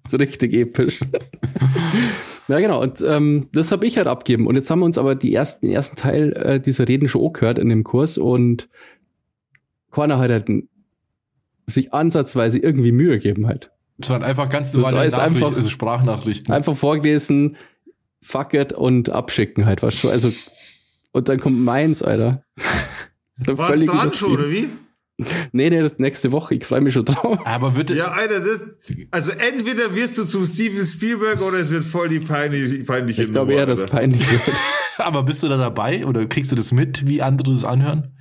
[0.07, 1.01] So richtig episch.
[2.49, 2.83] ja, genau.
[2.83, 4.47] Und ähm, das habe ich halt abgeben.
[4.47, 7.23] Und jetzt haben wir uns aber die ersten, den ersten Teil äh, dieser Reden schon
[7.23, 8.69] auch gehört in dem Kurs und
[9.90, 10.51] keiner hat halt
[11.67, 13.71] sich ansatzweise irgendwie Mühe gegeben halt.
[13.99, 16.53] Es waren einfach ganz normale das heißt einfach, also Sprachnachrichten.
[16.53, 17.57] Einfach vorgelesen,
[18.23, 20.11] fuck it und abschicken halt, was schon.
[20.11, 20.31] Also,
[21.13, 22.45] und dann kommt meins, Alter.
[23.37, 24.69] War es dran schon, oder wie?
[25.53, 26.57] Nee, nee, das nächste Woche.
[26.57, 27.39] Ich freue mich schon drauf.
[27.45, 28.65] Aber wird Ja, Alter, das,
[29.13, 33.33] also entweder wirst du zum Steven Spielberg oder es wird voll die peinlich, peinliche Ich
[33.33, 34.43] glaube eher, dass es peinlich wird.
[34.99, 38.17] Aber bist du da dabei oder kriegst du das mit, wie andere das anhören?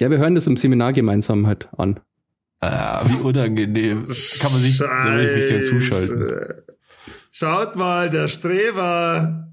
[0.00, 2.00] Ja, wir hören das im Seminar gemeinsam halt an.
[2.70, 4.04] Ah, wie unangenehm.
[4.04, 6.64] Kann man sich, da will ich mich gerne zuschalten.
[7.36, 9.48] Schaut mal, der Streber.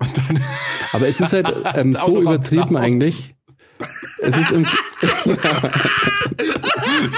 [0.93, 3.34] Aber es ist halt ähm, so übertrieben eigentlich.
[4.21, 4.67] Es ist im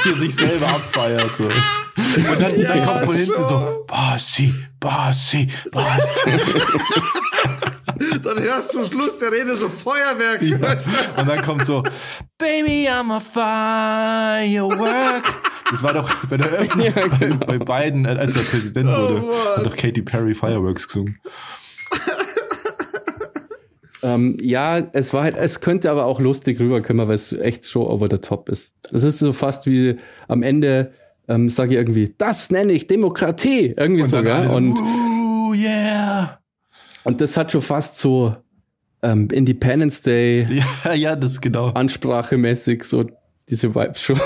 [0.03, 1.32] Hier sich selber abfeiert.
[1.38, 1.43] So.
[1.43, 6.32] Und dann, ja, dann kommt von hinten so, Bassi, Bassi, Bassi.
[8.23, 10.41] dann hörst du zum Schluss der Rede so Feuerwerk.
[10.41, 10.56] Ja.
[11.19, 11.84] Und dann kommt so,
[12.38, 15.25] Baby, I'm a firework.
[15.73, 17.38] Das war doch bei der Eröffnung ja, genau.
[17.38, 21.17] bei, bei beiden, als der Präsident wurde, oh, hat doch Katy Perry Fireworks gesungen.
[24.03, 27.88] ähm, ja, es war halt, es könnte aber auch lustig rüberkommen, weil es echt schon
[27.88, 28.71] over the top ist.
[28.91, 30.93] Es ist so fast wie am Ende
[31.27, 34.53] ähm, sage ich irgendwie, das nenne ich Demokratie, irgendwie und sogar.
[34.53, 36.39] Und, uh, yeah.
[37.03, 38.36] Und das hat schon fast so
[39.01, 40.47] ähm, Independence Day.
[40.86, 41.67] Ja, ja, das genau.
[41.69, 43.05] Ansprachemäßig so
[43.49, 44.17] diese Vibes schon.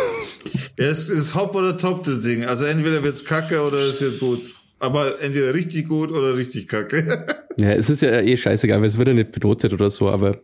[0.77, 2.45] Ja, es ist Hop oder Top, das Ding.
[2.45, 4.41] Also entweder wird's kacke oder es wird gut.
[4.79, 7.25] Aber entweder richtig gut oder richtig kacke.
[7.57, 10.37] ja, es ist ja eh scheißegal, weil es wird ja nicht benotet oder so, aber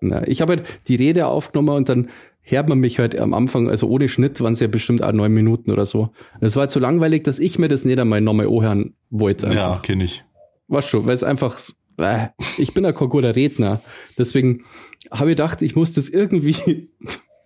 [0.00, 2.08] na, ich habe halt die Rede aufgenommen und dann
[2.42, 5.32] hört man mich halt am Anfang, also ohne Schnitt waren es ja bestimmt auch neun
[5.32, 6.10] Minuten oder so.
[6.40, 9.48] Das war halt so langweilig, dass ich mir das nicht einmal nochmal anhören wollte.
[9.48, 9.76] Einfach.
[9.76, 10.24] Ja, kenne ich.
[10.68, 11.58] Weißt schon, weil es einfach,
[11.98, 13.82] äh, ich bin ein guter Redner.
[14.16, 14.62] Deswegen
[15.10, 16.90] habe ich gedacht, ich muss das irgendwie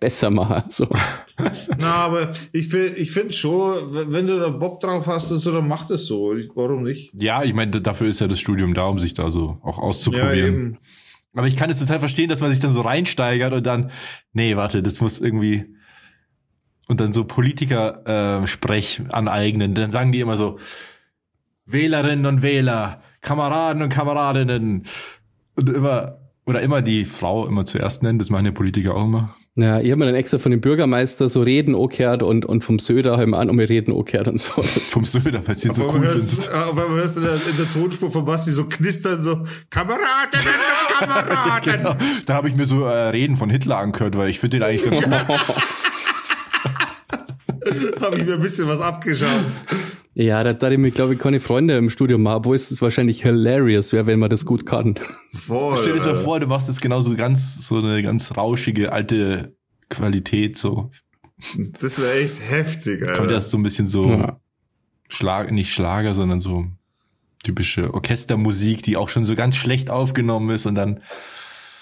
[0.05, 0.69] besser machen.
[0.69, 0.87] So.
[1.79, 5.51] Na, aber ich finde ich finde schon, wenn du da Bock drauf hast und so,
[5.51, 6.35] dann mach das so.
[6.53, 7.11] Warum nicht?
[7.19, 10.73] Ja, ich meine, dafür ist ja das Studium da, um sich da so auch auszuprobieren.
[10.73, 13.89] Ja, aber ich kann es total verstehen, dass man sich dann so reinsteigert und dann,
[14.31, 15.65] nee, warte, das muss irgendwie
[16.87, 19.73] und dann so Politiker-Sprech äh, aneignen.
[19.73, 20.59] Dann sagen die immer so,
[21.65, 24.85] Wählerinnen und Wähler, Kameraden und Kameradinnen.
[25.55, 29.35] Und immer, oder immer die Frau immer zuerst nennen, das machen ja Politiker auch immer.
[29.57, 32.77] Ja, ich habe mir dann extra von dem Bürgermeister so Reden okehrt und, und vom
[32.77, 34.61] Söder halt mal an, um mir Reden okehrt und so.
[34.61, 36.53] vom Söder, weil sie so cool hörst, sind.
[36.53, 40.45] Aber man hörst in der, in der Tonspur von Basti so knistern, so Kameradinnen
[40.89, 41.73] und Kameraden.
[41.77, 41.95] genau.
[42.25, 44.83] Dann habe ich mir so äh, Reden von Hitler angehört, weil ich finde den eigentlich
[44.83, 45.39] ganz gut.
[48.01, 49.29] habe ich mir ein bisschen was abgeschaut.
[50.17, 53.21] Ja, da da ich mir, glaube ich, keine Freunde im Studium machen, obwohl es wahrscheinlich
[53.21, 54.95] hilarious wäre, wenn man das gut kann.
[55.33, 55.77] Voll.
[55.77, 59.57] Stell dir so vor, du machst jetzt genau so ganz, so eine ganz rauschige, alte
[59.89, 60.89] Qualität, so.
[61.81, 63.17] Das wäre echt heftig, Alter.
[63.17, 64.39] Kommt erst so ein bisschen so, ja.
[65.09, 66.65] Schlag, nicht Schlager, sondern so
[67.43, 71.03] typische Orchestermusik, die auch schon so ganz schlecht aufgenommen ist und dann.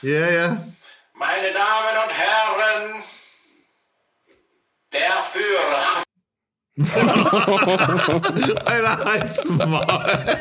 [0.02, 0.66] Ja, ja.
[1.14, 3.04] Meine Damen und Herren,
[4.92, 6.03] der Führer.
[8.66, 10.38] Alter, halt's mal.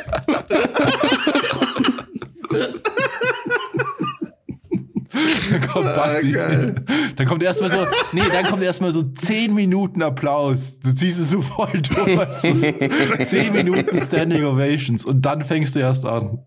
[5.73, 6.39] kommt ah, Basti.
[6.39, 6.75] Ah,
[7.17, 7.79] dann kommt erstmal so,
[8.13, 10.79] nee, dann kommt erstmal so zehn Minuten Applaus.
[10.81, 12.41] Du ziehst es so voll durch.
[13.25, 16.39] zehn Minuten Standing Ovations und dann fängst du erst an.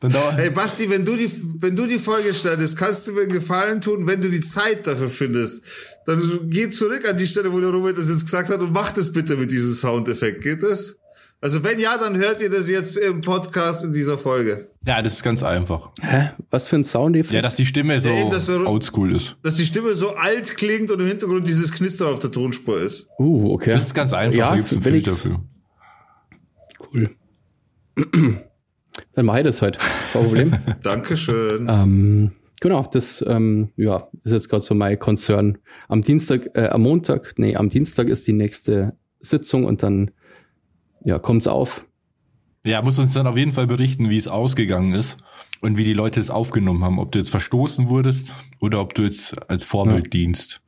[0.00, 3.32] Dann hey Basti, wenn du die, wenn du die Folge schneidest, kannst du mir einen
[3.32, 5.64] Gefallen tun, wenn du die Zeit dafür findest.
[6.06, 6.20] Dann
[6.50, 9.12] geh zurück an die Stelle, wo der Robert das jetzt gesagt hat und mach das
[9.12, 10.42] bitte mit diesem Soundeffekt.
[10.42, 10.98] Geht das?
[11.40, 14.68] Also wenn ja, dann hört ihr das jetzt im Podcast in dieser Folge.
[14.86, 15.90] Ja, das ist ganz einfach.
[16.00, 16.30] Hä?
[16.50, 17.32] Was für ein Soundeffekt?
[17.32, 19.36] Ja, dass die Stimme so, ja, so oldschool ist.
[19.42, 23.08] Dass die Stimme so alt klingt und im Hintergrund dieses Knistern auf der Tonspur ist.
[23.18, 23.70] Uh, okay.
[23.70, 24.38] Das ist ganz einfach.
[24.38, 25.40] Ja, da gibt's ein Filter dafür.
[26.92, 27.10] Cool.
[29.14, 29.78] Dann mache ich das heute.
[30.12, 30.56] Kein Problem.
[30.82, 31.66] Dankeschön.
[31.68, 35.58] Ähm, genau, das ähm, ja, ist jetzt gerade so mein Konzern.
[35.88, 40.10] Am Dienstag, äh, am Montag, nee, am Dienstag ist die nächste Sitzung und dann
[41.04, 41.86] ja, kommt's auf.
[42.64, 45.18] Ja, muss uns dann auf jeden Fall berichten, wie es ausgegangen ist
[45.60, 46.98] und wie die Leute es aufgenommen haben.
[47.00, 50.10] Ob du jetzt verstoßen wurdest oder ob du jetzt als Vorbild ja.
[50.10, 50.60] dienst.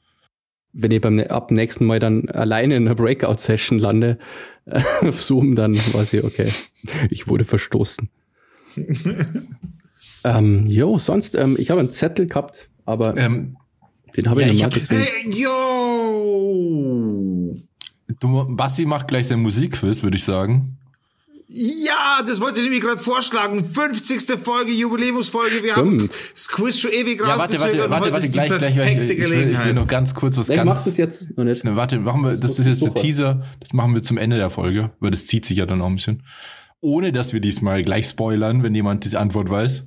[0.72, 4.18] Wenn ich beim ab nächsten Mal dann alleine in einer Breakout-Session lande
[5.02, 6.48] auf Zoom, dann weiß ich, okay,
[7.10, 8.10] ich wurde verstoßen.
[10.24, 13.56] ähm, jo, sonst, ähm, ich habe einen Zettel gehabt, aber ähm,
[14.16, 15.00] den habe ja, ich nicht mehr.
[15.00, 16.54] Hey, yo!
[18.20, 20.78] Du, Basti macht gleich sein Musikquiz, würde ich sagen.
[21.46, 23.64] Ja, das wollte ich nämlich gerade vorschlagen.
[23.64, 24.22] 50.
[24.42, 25.62] Folge, Jubiläumsfolge.
[25.62, 26.00] Wir Stimmt.
[26.00, 29.20] haben das Quiz schon ewig ja, warte, warte, warte, warte, gleich, gleich, perfekte ich, Gelegenheit.
[29.20, 30.66] Ich will, ich will noch ganz kurz was nee, ganz...
[30.66, 31.62] machst du es jetzt noch nicht?
[31.62, 32.94] Ne, warte, machen wir, das, das ist jetzt super.
[32.94, 33.44] der Teaser.
[33.60, 35.96] Das machen wir zum Ende der Folge, weil das zieht sich ja dann auch ein
[35.96, 36.22] bisschen.
[36.84, 39.86] Ohne, dass wir diesmal gleich spoilern, wenn jemand diese Antwort weiß.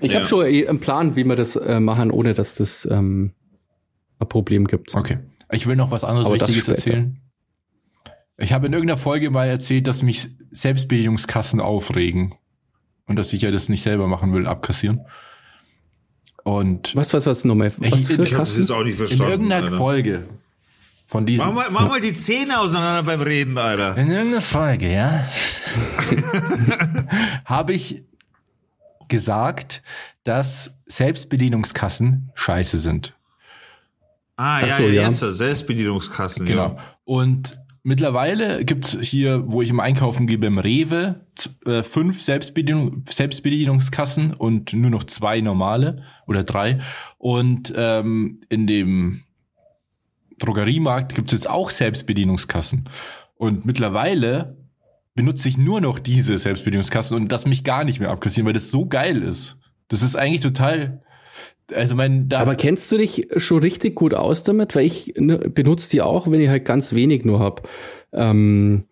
[0.00, 0.20] Ich ja.
[0.20, 3.32] habe schon einen Plan, wie wir das äh, machen, ohne dass das ähm,
[4.18, 4.94] ein Problem gibt.
[4.94, 5.18] Okay.
[5.52, 7.20] Ich will noch was anderes Aber Wichtiges erzählen.
[8.38, 12.34] Ich habe in irgendeiner Folge mal erzählt, dass mich Selbstbedienungskassen aufregen.
[13.06, 15.02] Und dass ich ja das nicht selber machen will, abkassieren.
[16.44, 17.72] Und was, was, was nochmal?
[17.76, 19.24] Was ich, ich habe das jetzt auch nicht verstanden.
[19.24, 19.76] In irgendeiner Alter.
[19.76, 20.28] Folge
[21.08, 21.46] von diesem.
[21.46, 23.96] Mach mal, mach mal die Zähne auseinander beim Reden, Alter.
[23.96, 25.26] In irgendeiner Folge, ja.
[27.46, 28.04] habe ich
[29.08, 29.82] gesagt,
[30.24, 33.16] dass Selbstbedienungskassen scheiße sind.
[34.36, 36.76] Ah, ja, so, ja, jetzt Selbstbedienungskassen, genau.
[36.76, 36.78] ja.
[37.04, 41.26] Und mittlerweile gibt's hier, wo ich im Einkaufen gehe, im Rewe,
[41.64, 46.80] äh, fünf Selbstbedienung, Selbstbedienungskassen und nur noch zwei normale oder drei.
[47.16, 49.22] Und ähm, in dem
[50.38, 52.88] Drogeriemarkt gibt's jetzt auch Selbstbedienungskassen.
[53.36, 54.56] Und mittlerweile
[55.14, 58.70] benutze ich nur noch diese Selbstbedienungskassen und das mich gar nicht mehr abkassieren, weil das
[58.70, 59.56] so geil ist.
[59.88, 61.02] Das ist eigentlich total
[61.74, 64.74] also mein, da Aber kennst du dich schon richtig gut aus damit?
[64.74, 67.68] Weil ich ne, benutze die auch, wenn ich halt ganz wenig nur hab.
[68.12, 68.84] Ähm,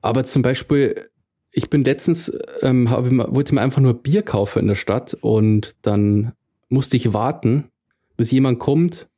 [0.00, 1.08] aber zum Beispiel,
[1.52, 5.74] ich bin letztens, ähm, hab, wollte mir einfach nur Bier kaufen in der Stadt und
[5.82, 6.32] dann
[6.68, 7.68] musste ich warten,
[8.16, 9.08] bis jemand kommt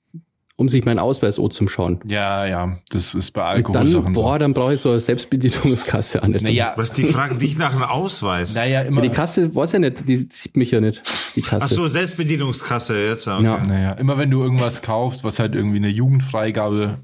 [0.56, 2.00] um sich meinen Ausweis anzuschauen.
[2.06, 6.30] Ja, ja, das ist bei Alkoholsachen dann, Boah, dann brauche ich so eine Selbstbedienungskasse an.
[6.30, 8.54] Naja, was die fragen dich nach einem Ausweis?
[8.54, 9.02] Naja, immer.
[9.02, 11.02] Ja, die Kasse weiß ja nicht, die sieht mich ja nicht,
[11.34, 11.66] die Kasse.
[11.66, 13.26] Ach so, Selbstbedienungskasse jetzt.
[13.26, 13.44] Okay.
[13.44, 13.62] Ja.
[13.66, 16.98] Naja, immer wenn du irgendwas kaufst, was halt irgendwie eine Jugendfreigabe,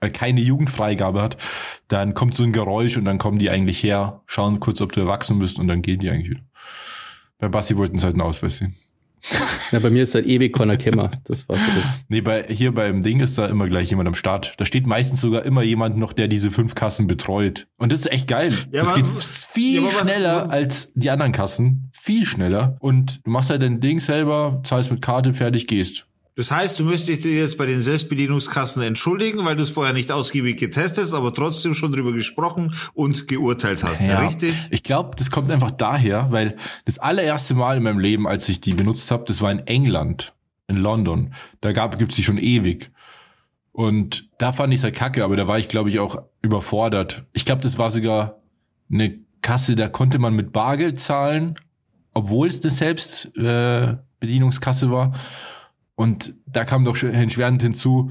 [0.00, 1.36] äh, keine Jugendfreigabe hat,
[1.88, 5.00] dann kommt so ein Geräusch und dann kommen die eigentlich her, schauen kurz, ob du
[5.00, 6.42] erwachsen bist und dann gehen die eigentlich wieder.
[7.38, 8.76] Bei Basti wollten sie halt einen Ausweis sehen.
[9.72, 11.10] Ja, bei mir ist halt ewig Connor Kemmer.
[11.24, 11.86] Das war's für das.
[12.08, 14.54] Nee, bei, hier beim Ding ist da immer gleich jemand am Start.
[14.58, 17.66] Da steht meistens sogar immer jemand noch, der diese fünf Kassen betreut.
[17.76, 18.52] Und das ist echt geil.
[18.72, 21.90] Ja, das geht viel ja, schneller was, als die anderen Kassen.
[21.92, 22.76] Viel schneller.
[22.80, 26.06] Und du machst halt dein Ding selber, zahlst mit Karte, fertig, gehst.
[26.36, 30.10] Das heißt, du müsstest dich jetzt bei den Selbstbedienungskassen entschuldigen, weil du es vorher nicht
[30.10, 34.00] ausgiebig getestet hast, aber trotzdem schon drüber gesprochen und geurteilt hast.
[34.00, 34.52] Ja, richtig?
[34.70, 38.60] Ich glaube, das kommt einfach daher, weil das allererste Mal in meinem Leben, als ich
[38.60, 40.34] die benutzt habe, das war in England,
[40.66, 41.34] in London.
[41.60, 42.90] Da gab gibt's die schon ewig.
[43.70, 47.22] Und da fand ich es halt kacke, aber da war ich, glaube ich, auch überfordert.
[47.32, 48.40] Ich glaube, das war sogar
[48.90, 51.54] eine Kasse, da konnte man mit Bargeld zahlen,
[52.12, 55.14] obwohl es eine Selbstbedienungskasse äh, war.
[55.96, 58.10] Und da kam doch erschwerend hinzu,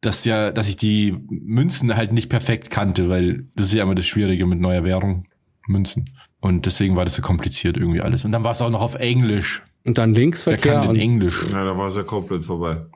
[0.00, 3.94] dass ja, dass ich die Münzen halt nicht perfekt kannte, weil das ist ja immer
[3.94, 5.26] das Schwierige mit neuer Währung,
[5.66, 6.04] Münzen.
[6.40, 8.24] Und deswegen war das so kompliziert irgendwie alles.
[8.24, 9.62] Und dann war es auch noch auf Englisch.
[9.86, 10.72] Und dann Linksverkehr.
[10.72, 11.42] Der kann in Englisch.
[11.52, 12.86] Ja, da war es ja komplett vorbei.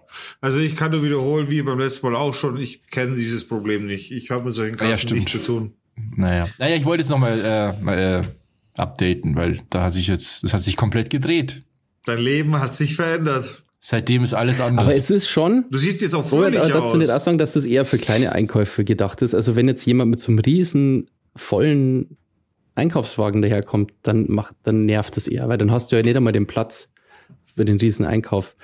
[0.40, 3.86] Also ich kann nur wiederholen, wie beim letzten Mal auch schon, ich kenne dieses Problem
[3.86, 4.10] nicht.
[4.10, 5.74] Ich habe mit solchen Kassen ja, nichts zu tun.
[6.16, 6.48] Naja.
[6.58, 8.22] Naja, ich wollte es nochmal äh, mal, äh,
[8.78, 11.62] updaten, weil da hat sich jetzt, das hat sich komplett gedreht.
[12.04, 13.64] Dein Leben hat sich verändert.
[13.80, 14.86] Seitdem ist alles anders.
[14.86, 15.66] Aber es ist schon.
[15.70, 16.68] Du siehst jetzt auch fröhlich aus.
[16.68, 19.34] Darfst du nicht auch sagen, dass das eher für kleine Einkäufe gedacht ist?
[19.34, 22.16] Also wenn jetzt jemand mit so einem riesen vollen
[22.74, 26.32] Einkaufswagen daherkommt, dann macht, dann nervt es eher, weil dann hast du ja nicht einmal
[26.32, 26.90] den Platz
[27.56, 28.56] bei den riesen Einkauf.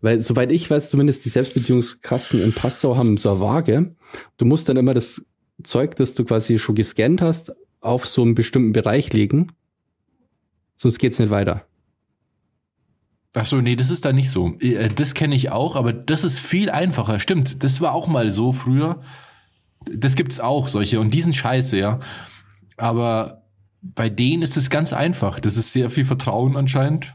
[0.00, 3.94] Weil, soweit ich weiß, zumindest die Selbstbedienungskassen in Passau haben so eine Waage.
[4.38, 5.24] Du musst dann immer das
[5.62, 9.48] Zeug, das du quasi schon gescannt hast, auf so einen bestimmten Bereich legen.
[10.74, 11.66] Sonst geht's nicht weiter.
[13.34, 14.58] Ach so, nee, das ist da nicht so.
[14.60, 17.20] Äh, das kenne ich auch, aber das ist viel einfacher.
[17.20, 19.02] Stimmt, das war auch mal so früher.
[19.84, 21.00] Das gibt's auch, solche.
[21.00, 22.00] Und die sind scheiße, ja.
[22.76, 23.44] Aber
[23.82, 25.40] bei denen ist es ganz einfach.
[25.40, 27.14] Das ist sehr viel Vertrauen anscheinend.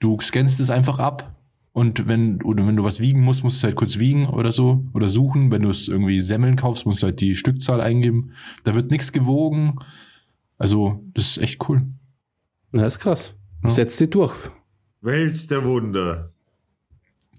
[0.00, 1.32] Du scannst es einfach ab
[1.72, 4.84] und wenn, oder wenn du was wiegen musst, musst du halt kurz wiegen oder so
[4.92, 5.50] oder suchen.
[5.50, 8.32] Wenn du es irgendwie Semmeln kaufst, musst du halt die Stückzahl eingeben.
[8.64, 9.76] Da wird nichts gewogen.
[10.58, 11.82] Also, das ist echt cool.
[12.72, 13.34] Na, ist krass.
[13.62, 13.70] Ja.
[13.70, 14.34] Setzt sie durch.
[15.02, 16.32] Welt der Wunder.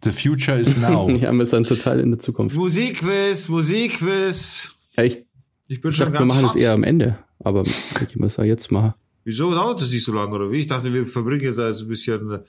[0.04, 1.10] The future is now.
[1.22, 2.56] ja, wir sind total in der Zukunft.
[2.56, 4.72] Musikquiz, Musikquiz.
[4.96, 5.26] Ja, ich,
[5.68, 7.18] ich bin ich schon dachte, ganz wir machen es eher am Ende.
[7.40, 8.94] Aber ich muss ja jetzt machen.
[9.24, 10.62] Wieso dauert das nicht so lange, oder wie?
[10.62, 12.44] Ich dachte, wir verbringen jetzt ein bisschen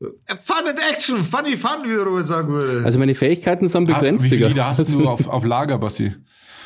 [0.00, 2.84] Fun and Action, funny fun, wie Robert sagen würde.
[2.84, 6.14] Also meine Fähigkeiten sind begrenzt, ah, Wie viele Lieder hast du auf, auf Lager, Bassi?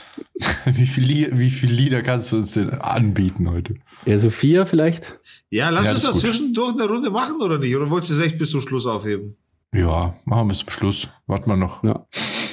[0.67, 3.75] wie, viele, wie viele Lieder kannst du uns denn anbieten heute?
[4.05, 5.19] Ja, so vier vielleicht.
[5.51, 7.77] Ja, lass ja, uns doch zwischendurch eine Runde machen, oder nicht?
[7.77, 9.37] Oder wolltest du es echt bis zum Schluss aufheben?
[9.75, 11.09] Ja, machen wir bis zum Schluss.
[11.27, 11.85] Warten wir noch.
[11.85, 12.07] Ja.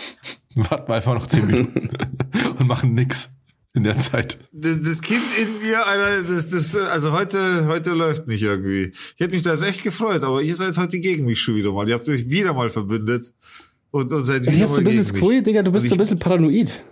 [0.55, 1.89] Warten wir einfach noch zehn Minuten
[2.59, 3.29] und machen nix
[3.73, 4.38] in der Zeit.
[4.51, 8.91] Das, das Kind in mir, einer, das, das, also heute, heute läuft nicht irgendwie.
[9.15, 11.88] Ich hätte mich da echt gefreut, aber ihr seid heute gegen mich schon wieder mal.
[11.88, 13.33] Ihr habt euch wieder mal verbündet.
[13.91, 15.97] Und, und seid also ich hab so ein bisschen Squid, Digga, du bist so ein
[15.97, 16.83] bisschen paranoid.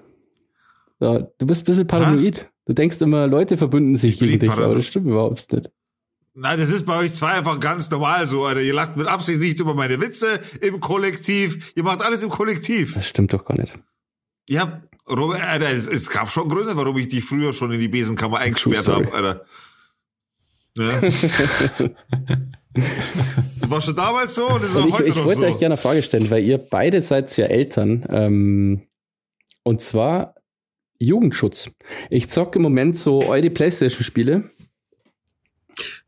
[0.99, 2.43] Ja, du bist ein bisschen paranoid.
[2.43, 2.56] Ha?
[2.67, 5.71] Du denkst immer, Leute verbünden sich gegen dich, aber das stimmt überhaupt nicht.
[6.34, 8.62] Nein, das ist bei euch zwei einfach ganz normal so, Alter.
[8.62, 11.71] Ihr lacht mit Absicht nicht über meine Witze im Kollektiv.
[11.75, 12.93] Ihr macht alles im Kollektiv.
[12.93, 13.73] Das stimmt doch gar nicht.
[14.53, 17.88] Habt Robert, Alter, es, es gab schon Gründe, warum ich dich früher schon in die
[17.88, 19.45] Besenkammer eingesperrt habe, Alter.
[20.75, 20.99] Ja.
[21.01, 21.21] das
[23.69, 25.32] war schon damals so und das ist auch ich, heute ich noch so.
[25.32, 28.06] Ich wollte euch gerne eine Frage stellen, weil ihr beide seid ja Eltern.
[28.10, 28.82] Ähm,
[29.63, 30.37] und zwar
[30.99, 31.69] Jugendschutz.
[32.10, 34.49] Ich zocke im Moment so eure Playstation-Spiele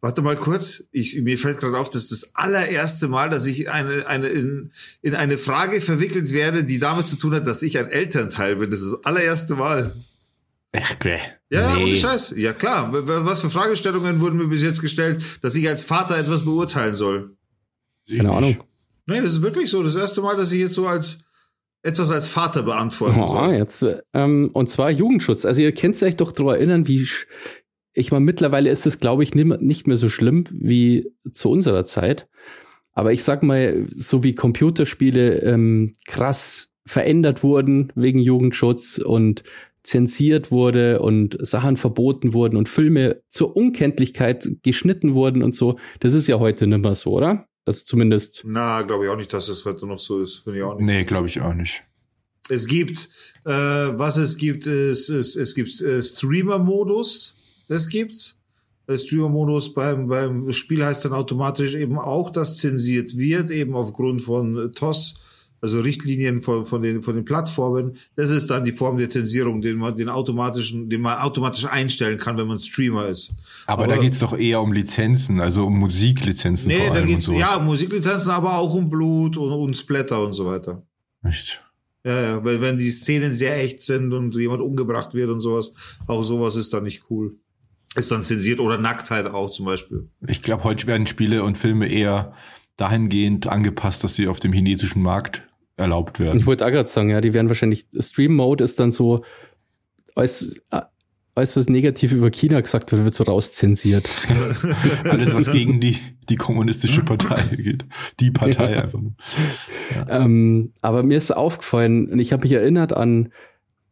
[0.01, 3.69] Warte mal kurz, ich, mir fällt gerade auf, das ist das allererste Mal, dass ich
[3.69, 4.71] eine, eine in,
[5.01, 8.71] in eine Frage verwickelt werde, die damit zu tun hat, dass ich ein Elternteil bin.
[8.71, 9.93] Das ist das allererste Mal.
[10.71, 11.19] Echt, okay.
[11.49, 11.83] Ja, nee.
[11.83, 12.33] ohne Scheiß.
[12.37, 12.89] Ja, klar.
[12.91, 17.35] Was für Fragestellungen wurden mir bis jetzt gestellt, dass ich als Vater etwas beurteilen soll?
[18.07, 18.63] Keine Ahnung.
[19.05, 19.83] Nee, das ist wirklich so.
[19.83, 21.19] Das erste Mal, dass ich jetzt so als
[21.83, 23.51] etwas als Vater beantworten oh.
[23.51, 25.45] Jetzt, ähm, und zwar Jugendschutz.
[25.45, 27.07] Also ihr könnt euch doch daran erinnern, wie
[27.93, 32.27] ich meine, mittlerweile ist es, glaube ich, nicht mehr so schlimm wie zu unserer Zeit.
[32.93, 39.43] Aber ich sag mal, so wie Computerspiele ähm, krass verändert wurden wegen Jugendschutz und
[39.83, 46.13] zensiert wurde und Sachen verboten wurden und Filme zur Unkenntlichkeit geschnitten wurden und so, das
[46.13, 47.48] ist ja heute nicht mehr so, oder?
[47.69, 48.41] Das zumindest.
[48.45, 50.39] Na, glaube ich auch nicht, dass es heute noch so ist.
[50.39, 50.85] Finde ich auch nicht.
[50.87, 51.83] Nee, glaube ich auch nicht.
[52.49, 53.09] Es gibt,
[53.45, 57.35] äh, was es gibt, ist, ist es gibt äh, Streamer-Modus
[57.67, 58.39] das gibt's.
[58.91, 64.71] Streamer-Modus beim, beim Spiel heißt dann automatisch eben auch, dass zensiert wird, eben aufgrund von
[64.73, 65.21] TOS,
[65.61, 67.97] also Richtlinien von, von, den, von den Plattformen.
[68.15, 72.17] Das ist dann die Form der Zensierung, den man, den automatischen, den man automatisch einstellen
[72.17, 73.35] kann, wenn man Streamer ist.
[73.65, 76.69] Aber, aber da geht's doch eher um Lizenzen, also um Musiklizenzen.
[76.69, 80.83] Nee, da geht's, ja, Musiklizenzen, aber auch um Blut und, und Splatter und so weiter.
[81.23, 81.61] Echt?
[82.05, 85.73] Ja, ja, weil wenn die Szenen sehr echt sind und jemand umgebracht wird und sowas,
[86.07, 87.35] auch sowas ist dann nicht cool
[87.95, 90.09] ist dann zensiert oder Nacktheit auch zum Beispiel.
[90.27, 92.33] Ich glaube, heute werden Spiele und Filme eher
[92.77, 95.47] dahingehend angepasst, dass sie auf dem chinesischen Markt
[95.79, 96.37] erlaubt werden.
[96.37, 99.23] Ich wollte auch gerade sagen, ja, die werden wahrscheinlich, Stream Mode ist dann so,
[100.15, 100.55] als,
[101.35, 104.09] als was negativ über China gesagt wird, wird so rauszensiert.
[105.09, 105.97] Alles, was gegen die,
[106.29, 107.85] die kommunistische Partei geht.
[108.19, 108.83] Die Partei ja.
[108.83, 108.99] einfach.
[109.95, 110.23] Ja.
[110.23, 113.29] Ähm, aber mir ist aufgefallen, und ich habe mich erinnert an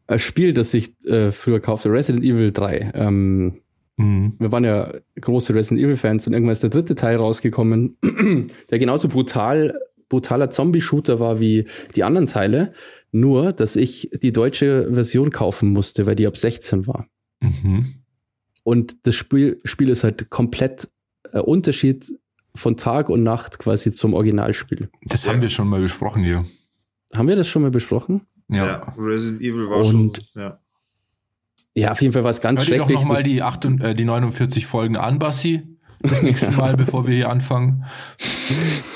[0.07, 2.91] ein Spiel, das ich äh, früher kaufte, Resident Evil 3.
[2.93, 3.61] Ähm,
[3.97, 4.33] Mhm.
[4.37, 7.97] Wir waren ja große Resident Evil-Fans und irgendwann ist der dritte Teil rausgekommen,
[8.69, 11.65] der genauso brutal, brutaler Zombie-Shooter war wie
[11.95, 12.73] die anderen Teile.
[13.11, 17.07] Nur, dass ich die deutsche Version kaufen musste, weil die ab 16 war.
[17.39, 18.03] Mhm.
[18.63, 20.89] Und das Spiel, Spiel ist halt komplett
[21.31, 22.11] äh, Unterschied
[22.53, 24.89] von Tag und Nacht quasi zum Originalspiel.
[25.03, 26.45] Das haben wir schon mal besprochen hier.
[27.13, 28.27] Haben wir das schon mal besprochen?
[28.49, 28.65] Ja.
[28.65, 30.13] ja Resident Evil war und schon.
[30.35, 30.59] Ja.
[31.75, 32.97] Ja, auf jeden Fall war es ganz Hör schrecklich.
[32.97, 35.76] doch nochmal die, und, äh, die 49 Folgen an, Bassi.
[36.01, 37.85] Das nächste Mal, bevor wir hier anfangen.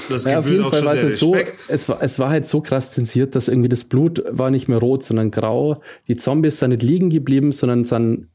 [0.10, 1.36] Das ja, auf jeden Fall war es halt so,
[1.68, 4.78] es war, es war halt so krass zensiert, dass irgendwie das Blut war nicht mehr
[4.78, 5.82] rot, sondern grau.
[6.08, 8.28] Die Zombies sind nicht liegen geblieben, sondern sind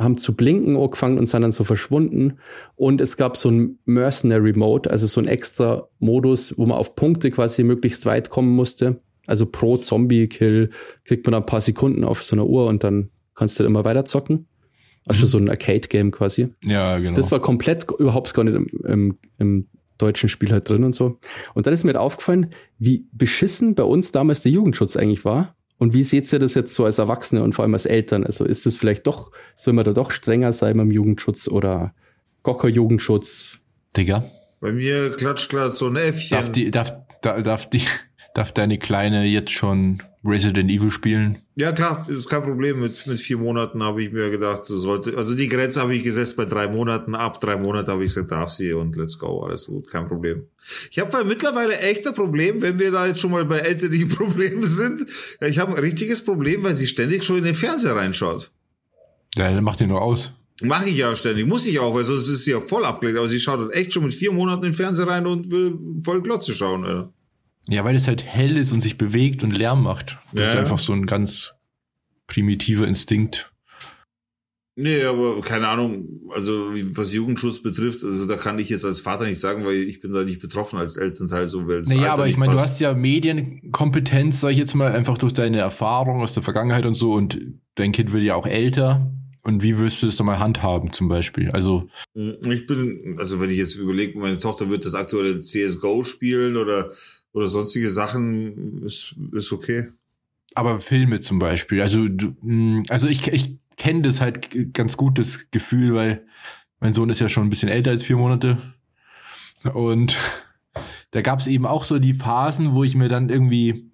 [0.00, 2.38] haben zu blinken angefangen und sind dann so verschwunden.
[2.76, 6.94] Und es gab so ein Mercenary Mode, also so ein extra Modus, wo man auf
[6.94, 9.00] Punkte quasi möglichst weit kommen musste.
[9.26, 10.70] Also pro Zombie-Kill
[11.04, 14.04] kriegt man ein paar Sekunden auf so einer Uhr und dann kannst du immer weiter
[14.04, 14.46] zocken.
[15.06, 15.28] Also mhm.
[15.28, 16.48] so ein Arcade-Game quasi.
[16.62, 17.16] Ja, genau.
[17.16, 19.68] Das war komplett überhaupt gar nicht im, im, im
[19.98, 21.18] deutschen Spiel halt drin und so.
[21.54, 25.54] Und dann ist mir halt aufgefallen, wie beschissen bei uns damals der Jugendschutz eigentlich war.
[25.78, 28.24] Und wie seht ihr das jetzt so als Erwachsene und vor allem als Eltern?
[28.24, 31.94] Also ist es vielleicht doch, soll man da doch strenger sein beim Jugendschutz oder
[32.42, 33.58] Gocker Jugendschutz?
[33.96, 34.24] Digga.
[34.60, 36.36] Bei mir klatscht gerade so ein Äffchen.
[36.36, 36.92] Darf die, darf,
[37.22, 37.82] darf die,
[38.34, 41.38] darf deine Kleine jetzt schon Resident Evil spielen?
[41.56, 42.80] Ja, klar, ist kein Problem.
[42.80, 46.02] Mit, mit vier Monaten habe ich mir gedacht, so sollte, also die Grenze habe ich
[46.02, 47.14] gesetzt bei drei Monaten.
[47.14, 50.46] Ab drei Monaten habe ich gesagt, darf sie und let's go, alles gut, kein Problem.
[50.90, 54.08] Ich habe da mittlerweile echt ein Problem, wenn wir da jetzt schon mal bei älteren
[54.08, 55.06] Problemen sind.
[55.40, 58.50] Ich habe ein richtiges Problem, weil sie ständig schon in den Fernseher reinschaut.
[59.36, 60.32] Ja, dann macht ihr nur aus.
[60.60, 63.18] Mache ich ja ständig, muss ich auch, weil sonst ist sie ja voll abgelegt.
[63.18, 66.20] Aber sie schaut echt schon mit vier Monaten in den Fernseher rein und will voll
[66.20, 66.84] Glotze schauen.
[66.84, 67.12] Ja.
[67.68, 70.18] Ja, weil es halt hell ist und sich bewegt und Lärm macht.
[70.32, 70.52] Das ja.
[70.52, 71.52] ist einfach so ein ganz
[72.26, 73.52] primitiver Instinkt.
[74.80, 79.24] Nee, aber keine Ahnung, also was Jugendschutz betrifft, also da kann ich jetzt als Vater
[79.24, 82.28] nicht sagen, weil ich bin da nicht betroffen als Elternteil, so weil es Naja, aber
[82.28, 86.32] ich meine, du hast ja Medienkompetenz, sag ich jetzt mal, einfach durch deine Erfahrung aus
[86.32, 87.40] der Vergangenheit und so und
[87.74, 89.12] dein Kind wird ja auch älter.
[89.42, 91.50] Und wie wirst du das dann mal handhaben, zum Beispiel?
[91.50, 91.88] Also.
[92.14, 96.92] Ich bin, also wenn ich jetzt überlege, meine Tochter wird das aktuelle CSGO spielen oder
[97.38, 99.88] oder sonstige Sachen ist, ist okay.
[100.54, 105.18] Aber Filme zum Beispiel, also du, hm, also ich, ich kenne das halt ganz gut,
[105.18, 106.26] das Gefühl, weil
[106.80, 108.58] mein Sohn ist ja schon ein bisschen älter als vier Monate.
[109.72, 110.16] Und
[111.12, 113.90] da gab es eben auch so die Phasen, wo ich mir dann irgendwie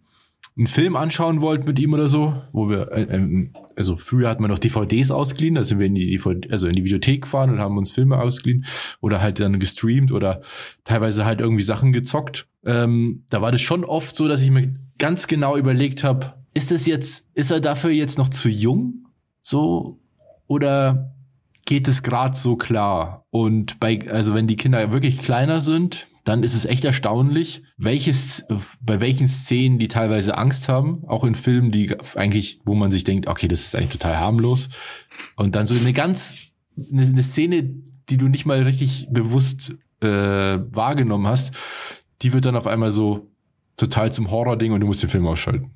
[0.57, 4.39] einen Film anschauen wollte mit ihm oder so, wo wir, äh, ähm, also früher hat
[4.41, 7.51] man noch DVDs ausgeliehen, da sind wir in die, DVD, also in die Videothek gefahren
[7.51, 8.65] und haben uns Filme ausgeliehen
[9.01, 10.43] oder halt dann gestreamt oder
[10.85, 14.75] teilweise halt irgendwie Sachen gezockt ähm, da war das schon oft so, dass ich mir
[14.99, 19.07] ganz genau überlegt habe, ist es jetzt, ist er dafür jetzt noch zu jung?
[19.43, 20.01] So?
[20.47, 21.15] Oder
[21.67, 23.25] geht es gerade so klar?
[23.31, 28.47] Und bei, also wenn die Kinder wirklich kleiner sind, dann ist es echt erstaunlich, welches,
[28.81, 33.05] bei welchen Szenen die teilweise Angst haben, auch in Filmen, die eigentlich, wo man sich
[33.05, 34.71] denkt, okay, das ist eigentlich total harmlos.
[35.37, 36.51] Und dann so eine ganz,
[36.91, 37.75] eine, eine Szene,
[38.09, 41.55] die du nicht mal richtig bewusst äh, wahrgenommen hast,
[42.23, 43.31] die wird dann auf einmal so
[43.77, 45.73] total zum Horror-Ding und du musst den Film ausschalten.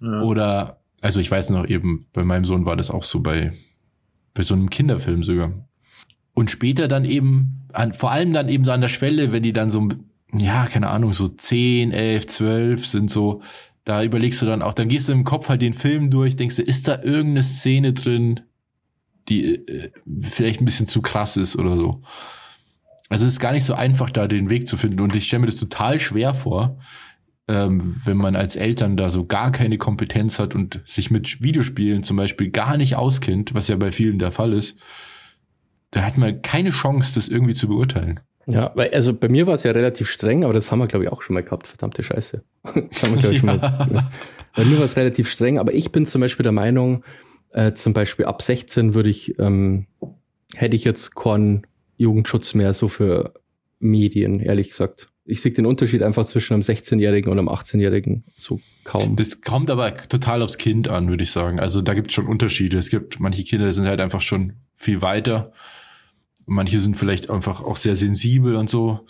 [0.00, 0.22] Ja.
[0.22, 3.52] Oder, also ich weiß noch eben, bei meinem Sohn war das auch so bei,
[4.32, 5.68] bei so einem Kinderfilm sogar.
[6.34, 9.52] Und später dann eben, an, vor allem dann eben so an der Schwelle, wenn die
[9.52, 9.88] dann so,
[10.32, 13.42] ja, keine Ahnung, so 10, 11, 12 sind so,
[13.84, 16.56] da überlegst du dann auch, dann gehst du im Kopf halt den Film durch, denkst
[16.56, 18.40] du, ist da irgendeine Szene drin,
[19.28, 19.90] die äh,
[20.22, 22.02] vielleicht ein bisschen zu krass ist oder so.
[23.08, 25.00] Also ist gar nicht so einfach, da den Weg zu finden.
[25.00, 26.78] Und ich stelle mir das total schwer vor,
[27.48, 32.04] ähm, wenn man als Eltern da so gar keine Kompetenz hat und sich mit Videospielen
[32.04, 34.78] zum Beispiel gar nicht auskennt, was ja bei vielen der Fall ist.
[35.90, 38.20] Da hat man keine Chance, das irgendwie zu beurteilen.
[38.46, 41.04] Ja, weil, also bei mir war es ja relativ streng, aber das haben wir, glaube
[41.04, 41.66] ich, auch schon mal gehabt.
[41.66, 42.42] Verdammte Scheiße.
[42.90, 43.52] Das haben wir, glaube ich, ja.
[43.52, 44.10] schon mal.
[44.56, 47.04] Bei mir war es relativ streng, aber ich bin zum Beispiel der Meinung,
[47.52, 49.86] äh, zum Beispiel ab 16 würde ich, ähm,
[50.54, 51.66] hätte ich jetzt Korn
[51.96, 53.34] Jugendschutz mehr so für
[53.78, 55.08] Medien, ehrlich gesagt.
[55.24, 59.14] Ich sehe den Unterschied einfach zwischen einem 16-Jährigen und einem 18-Jährigen so kaum.
[59.14, 61.60] Das kommt aber total aufs Kind an, würde ich sagen.
[61.60, 62.78] Also da gibt es schon Unterschiede.
[62.78, 65.52] Es gibt manche Kinder, sind halt einfach schon viel weiter.
[66.46, 69.06] Manche sind vielleicht einfach auch sehr sensibel und so.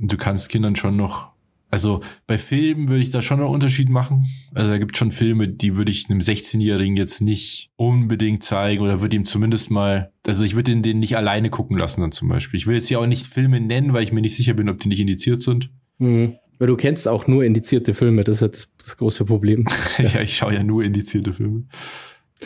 [0.00, 1.34] Und du kannst Kindern schon noch
[1.74, 4.26] also bei Filmen würde ich da schon einen Unterschied machen.
[4.54, 9.00] Also da gibt schon Filme, die würde ich einem 16-Jährigen jetzt nicht unbedingt zeigen oder
[9.00, 12.28] würde ihm zumindest mal, also ich würde den, den nicht alleine gucken lassen dann zum
[12.28, 12.58] Beispiel.
[12.58, 14.78] Ich will jetzt ja auch nicht Filme nennen, weil ich mir nicht sicher bin, ob
[14.78, 15.70] die nicht indiziert sind.
[15.98, 16.36] Mhm.
[16.60, 19.66] Weil du kennst auch nur indizierte Filme, das ist halt das, das große Problem.
[19.98, 21.64] ja, ich schaue ja nur indizierte Filme.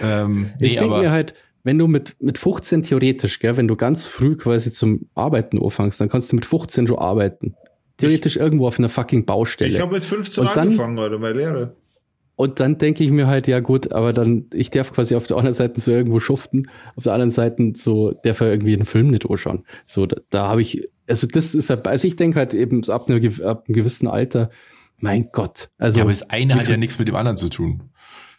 [0.00, 1.34] Ähm, nee, ich denke mir halt,
[1.64, 6.00] wenn du mit, mit 15 theoretisch, gell, wenn du ganz früh quasi zum Arbeiten anfängst,
[6.00, 7.54] dann kannst du mit 15 schon arbeiten
[7.98, 9.70] theoretisch ich, irgendwo auf einer fucking Baustelle.
[9.70, 11.76] Ich habe mit 15 und angefangen, dann, Leute, meine Lehre.
[12.36, 15.38] Und dann denke ich mir halt, ja gut, aber dann, ich darf quasi auf der
[15.38, 19.08] einen Seite so irgendwo schuften, auf der anderen Seite so, darf er irgendwie einen Film
[19.08, 19.64] nicht anschauen.
[19.84, 23.10] So, da, da habe ich, also das ist halt, also ich denke halt eben ab,
[23.10, 24.50] einer, ab einem gewissen Alter,
[24.98, 25.70] mein Gott.
[25.78, 27.90] Also, ja, aber das eine hat ja nichts mit dem anderen zu tun.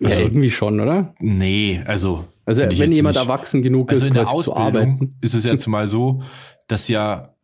[0.03, 1.13] Also, ja, irgendwie schon, oder?
[1.19, 2.25] Nee, also.
[2.45, 3.23] Also wenn jemand nicht.
[3.23, 5.15] erwachsen genug also ist, in der Ausbildung zu arbeiten.
[5.21, 6.23] ist es ja zumal so,
[6.67, 7.35] dass ja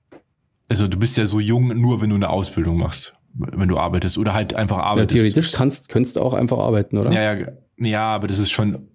[0.69, 4.17] also du bist ja so jung, nur wenn du eine Ausbildung machst, wenn du arbeitest
[4.17, 5.11] oder halt einfach arbeitest.
[5.15, 7.11] Ja, theoretisch kannst, könntest du auch einfach arbeiten, oder?
[7.11, 7.47] Ja, ja,
[7.77, 8.89] ja, aber das ist schon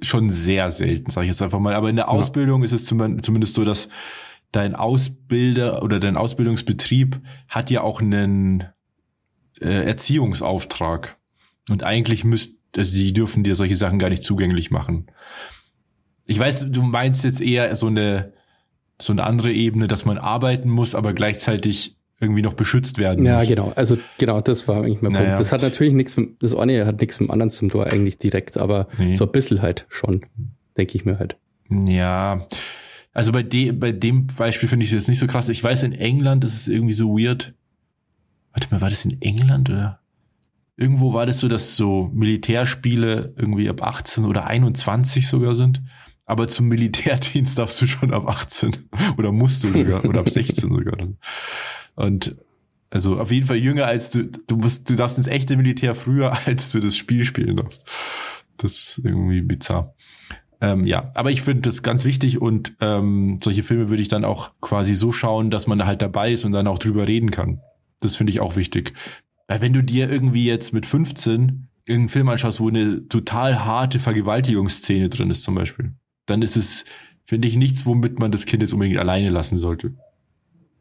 [0.00, 1.74] schon sehr selten, sage ich jetzt einfach mal.
[1.74, 2.64] Aber in der Ausbildung ja.
[2.66, 3.88] ist es zumindest so, dass
[4.50, 8.64] dein Ausbilder oder dein Ausbildungsbetrieb hat ja auch einen
[9.60, 11.16] äh, Erziehungsauftrag.
[11.70, 15.06] Und eigentlich müsst, also die dürfen dir solche Sachen gar nicht zugänglich machen.
[16.26, 18.32] Ich weiß, du meinst jetzt eher so eine,
[19.00, 23.36] so eine andere Ebene, dass man arbeiten muss, aber gleichzeitig irgendwie noch beschützt werden ja,
[23.36, 23.48] muss.
[23.48, 23.72] Ja, genau.
[23.76, 25.26] Also genau, das war eigentlich mein naja.
[25.26, 25.40] Punkt.
[25.40, 28.56] Das hat natürlich nichts, das eine hat nichts mit dem anderen zum Tor eigentlich direkt,
[28.56, 29.14] aber nee.
[29.14, 30.24] so ein bisschen halt schon,
[30.76, 31.36] denke ich mir halt.
[31.68, 32.46] Ja,
[33.12, 35.48] also bei, de, bei dem Beispiel finde ich das nicht so krass.
[35.48, 37.54] Ich weiß, in England ist es irgendwie so weird.
[38.52, 40.00] Warte mal, war das in England oder?
[40.76, 45.82] Irgendwo war das so, dass so Militärspiele irgendwie ab 18 oder 21 sogar sind.
[46.26, 48.76] Aber zum Militärdienst darfst du schon ab 18
[49.18, 50.96] oder musst du sogar oder ab 16 sogar.
[51.94, 52.36] Und
[52.90, 56.36] also auf jeden Fall jünger als du, du musst, du darfst ins echte Militär früher,
[56.46, 57.88] als du das Spiel spielen darfst.
[58.58, 59.94] Das ist irgendwie bizarr.
[60.60, 64.24] Ähm, ja, aber ich finde das ganz wichtig und ähm, solche Filme würde ich dann
[64.24, 67.60] auch quasi so schauen, dass man halt dabei ist und dann auch drüber reden kann.
[68.00, 68.94] Das finde ich auch wichtig.
[69.48, 73.98] Weil wenn du dir irgendwie jetzt mit 15 irgendeinen Film anschaust, wo eine total harte
[74.00, 75.92] Vergewaltigungsszene drin ist zum Beispiel,
[76.26, 76.84] dann ist es,
[77.24, 79.94] finde ich, nichts, womit man das Kind jetzt unbedingt alleine lassen sollte.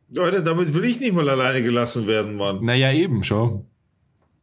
[0.09, 2.63] Leute, damit will ich nicht mal alleine gelassen werden, Mann.
[2.63, 3.65] Naja, eben, schau.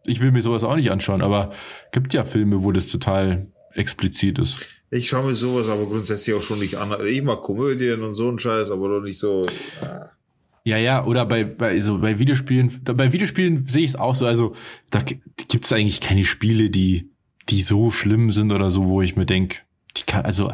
[0.05, 1.53] Ich will mir sowas auch nicht anschauen, aber
[1.93, 4.59] gibt ja Filme, wo das total explizit ist.
[4.91, 6.95] Ich schaue mir sowas aber grundsätzlich auch schon nicht an.
[7.07, 9.43] Ich mag Komödien und so ein Scheiß, aber doch nicht so.
[9.81, 10.11] Ja.
[10.65, 14.27] Ja, ja, oder bei, bei, so bei Videospielen, bei Videospielen sehe ich es auch so,
[14.27, 14.55] also
[14.91, 17.11] da gibt es eigentlich keine Spiele, die,
[17.49, 19.65] die so schlimm sind oder so, wo ich mir denk,
[19.97, 20.53] die kann, also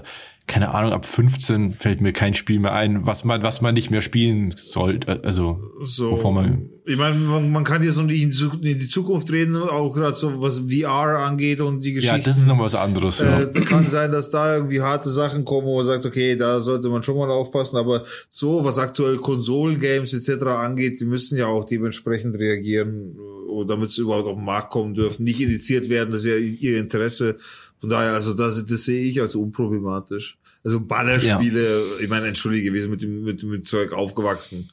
[0.48, 3.90] keine Ahnung, ab 15 fällt mir kein Spiel mehr ein, was man, was man nicht
[3.90, 5.22] mehr spielen sollte.
[5.22, 6.70] Also, so, bevor man.
[6.86, 10.40] Ich meine, man, man kann jetzt um die, in die Zukunft reden, auch gerade so
[10.40, 12.16] was VR angeht und die Geschichte.
[12.16, 13.18] Ja, das ist noch was anderes.
[13.18, 13.42] Ja.
[13.42, 16.88] Äh, kann sein, dass da irgendwie harte Sachen kommen, wo man sagt, okay, da sollte
[16.88, 20.46] man schon mal aufpassen, aber so, was aktuell Konsolengames etc.
[20.46, 23.18] angeht, die müssen ja auch dementsprechend reagieren,
[23.50, 26.36] äh, damit sie überhaupt auf den Markt kommen dürfen, nicht indiziert werden, das ist ja
[26.38, 27.36] ihr Interesse.
[27.80, 30.37] Von daher, also das, das sehe ich als unproblematisch.
[30.64, 32.00] Also Ballerspiele, ja.
[32.00, 34.70] ich meine, entschuldige, wir sind mit dem, mit dem Zeug aufgewachsen.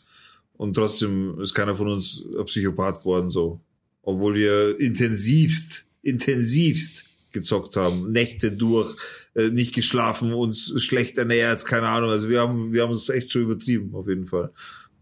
[0.58, 3.60] Und trotzdem ist keiner von uns ein Psychopath geworden, so.
[4.02, 8.96] Obwohl wir intensivst, intensivst gezockt haben, Nächte durch,
[9.36, 12.10] äh, nicht geschlafen, uns schlecht ernährt, keine Ahnung.
[12.10, 14.52] Also wir haben, wir haben es echt schon übertrieben, auf jeden Fall.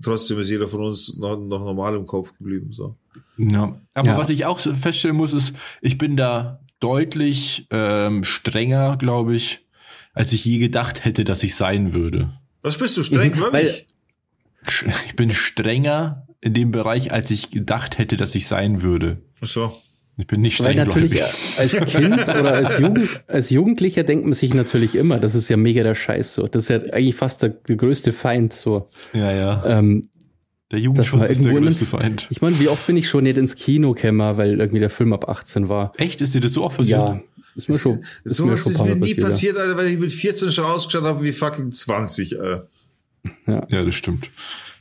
[0.01, 2.95] trotzdem ist jeder von uns noch, noch normal im Kopf geblieben, so.
[3.37, 4.17] Ja, aber ja.
[4.17, 9.62] was ich auch feststellen muss, ist, ich bin da deutlich ähm, strenger, glaube ich,
[10.13, 12.33] als ich je gedacht hätte, dass ich sein würde.
[12.61, 13.83] Was bist du streng, mhm, Weil
[15.05, 19.17] ich bin strenger in dem Bereich, als ich gedacht hätte, dass ich sein würde.
[19.41, 19.73] Ach so.
[20.17, 20.77] Ich bin nicht streng.
[20.77, 21.23] Weil natürlich
[21.57, 25.57] als Kind oder als, Jugend, als Jugendlicher denkt man sich natürlich immer, das ist ja
[25.57, 26.47] mega der Scheiß so.
[26.47, 28.89] Das ist ja eigentlich fast der, der größte Feind so.
[29.13, 29.65] Ja, ja.
[29.65, 30.09] Ähm,
[30.71, 32.27] der Jugendschutz ist der größte Feind.
[32.29, 35.13] Ich meine, wie oft bin ich schon nicht ins Kino gekommen, weil irgendwie der Film
[35.13, 35.93] ab 18 war.
[35.97, 36.21] Echt?
[36.21, 36.99] Ist dir das so oft passiert?
[36.99, 37.21] Ja.
[37.55, 39.99] Ist mir schon, ist so mir was ist mir nie passiert, passiert, Alter, weil ich
[39.99, 42.67] mit 14 schon ausgeschaut habe wie fucking 20, Alter.
[43.47, 44.29] Ja, ja das stimmt.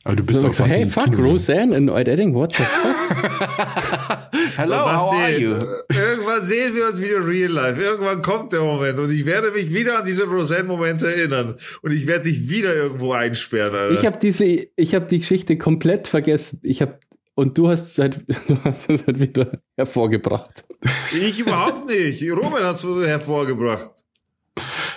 [0.04, 2.62] Aber du bist so, auch fast Hey, fuck, Kino Roseanne in White Edding, what the
[2.62, 4.28] fuck?
[4.56, 5.50] Hello, how are you?
[5.94, 7.80] Irgendwann sehen wir uns wieder real life.
[7.80, 12.06] Irgendwann kommt der Moment und ich werde mich wieder an diese Roseanne-Momente erinnern und ich
[12.08, 13.76] werde dich wieder irgendwo einsperren.
[13.76, 14.00] Alter.
[14.00, 16.58] Ich habe diese, ich habe die Geschichte komplett vergessen.
[16.62, 16.98] Ich habe
[17.34, 20.64] und du hast es halt, du hast es halt wieder hervorgebracht.
[21.12, 22.22] Ich überhaupt nicht.
[22.32, 23.92] Robin hat es hervorgebracht.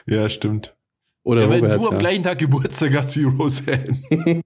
[0.05, 0.75] Ja, stimmt.
[1.23, 4.01] Oder ja, Robert, weil du am gleichen Tag Geburtstag hast wie Roseanne.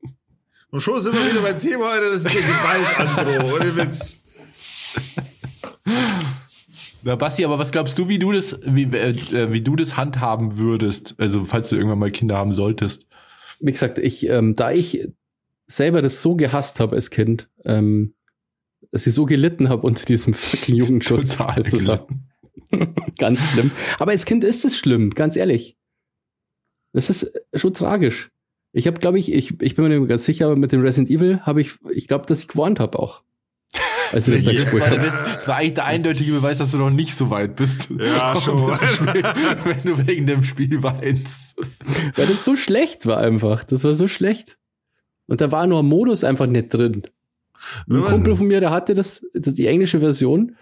[0.72, 4.24] Und schon sind wir wieder beim Thema heute, das ist der Gewaltandrohung, ohne Witz.
[7.04, 10.58] Na, Basti, aber was glaubst du, wie du das, wie, äh, wie du das handhaben
[10.58, 11.16] würdest?
[11.18, 13.08] Also, falls du irgendwann mal Kinder haben solltest.
[13.60, 15.08] Wie gesagt, ich, ähm, da ich
[15.66, 18.14] selber das so gehasst habe als Kind, ähm,
[18.92, 22.28] dass ich so gelitten habe unter diesem fucking Jugendschutz sozusagen.
[23.18, 23.72] ganz schlimm.
[24.00, 25.78] Aber als Kind ist es schlimm, ganz ehrlich.
[26.94, 28.32] Das ist schon tragisch.
[28.72, 31.10] Ich habe, glaube ich, ich, ich bin mir nicht ganz sicher, aber mit dem Resident
[31.10, 33.24] Evil habe ich, ich glaube, dass ich gewarnt habe auch.
[34.12, 37.30] Also das, das, war, das, war, eigentlich der eindeutige Beweis, dass du noch nicht so
[37.30, 37.90] weit bist.
[37.92, 38.58] Ja, schon.
[38.78, 39.24] Spiel,
[39.64, 41.56] wenn du wegen dem Spiel weinst.
[42.16, 43.64] Weil das so schlecht war einfach.
[43.64, 44.58] Das war so schlecht.
[45.28, 47.04] Und da war nur ein Modus einfach nicht drin.
[47.90, 50.56] Ein Kumpel von mir, der hatte das, das die englische Version.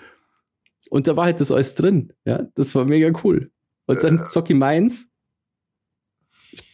[0.90, 2.14] Und da war halt das alles drin.
[2.26, 3.52] Ja, das war mega cool.
[3.86, 4.18] Und dann äh.
[4.18, 5.08] Zocki meins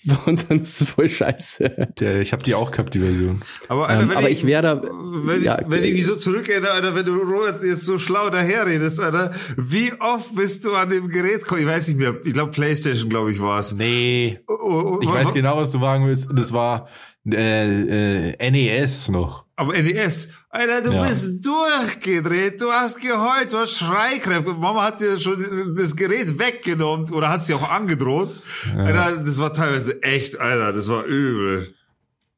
[0.26, 1.94] und dann ist es voll scheiße.
[2.00, 3.42] Der, ich habe die auch gehabt, die Version.
[3.70, 4.82] Aber, Alter, ähm, aber ich, ich wäre da.
[4.82, 9.00] Wenn, ja, wenn ich mich so zurückerinnere, Alter, wenn du Robert jetzt so schlau daherredest,
[9.00, 11.62] Alter, wie oft bist du an dem Gerät gekommen?
[11.62, 12.16] Ich weiß nicht mehr.
[12.24, 13.74] Ich glaube, PlayStation, glaube ich, war es.
[13.74, 14.40] Nee.
[14.48, 16.28] Oh, oh, oh, ich weiß genau, was du sagen willst.
[16.38, 16.88] Das war
[17.26, 19.43] äh, äh, NES noch.
[19.56, 21.04] Aber NES, Alter, du ja.
[21.04, 24.54] bist durchgedreht, du hast geheult, du hast Schreikräfte.
[24.54, 25.38] Mama hat dir schon
[25.78, 28.36] das Gerät weggenommen oder hat sie auch angedroht.
[28.76, 28.84] Ja.
[28.84, 31.74] Alter, das war teilweise echt, Alter, das war übel.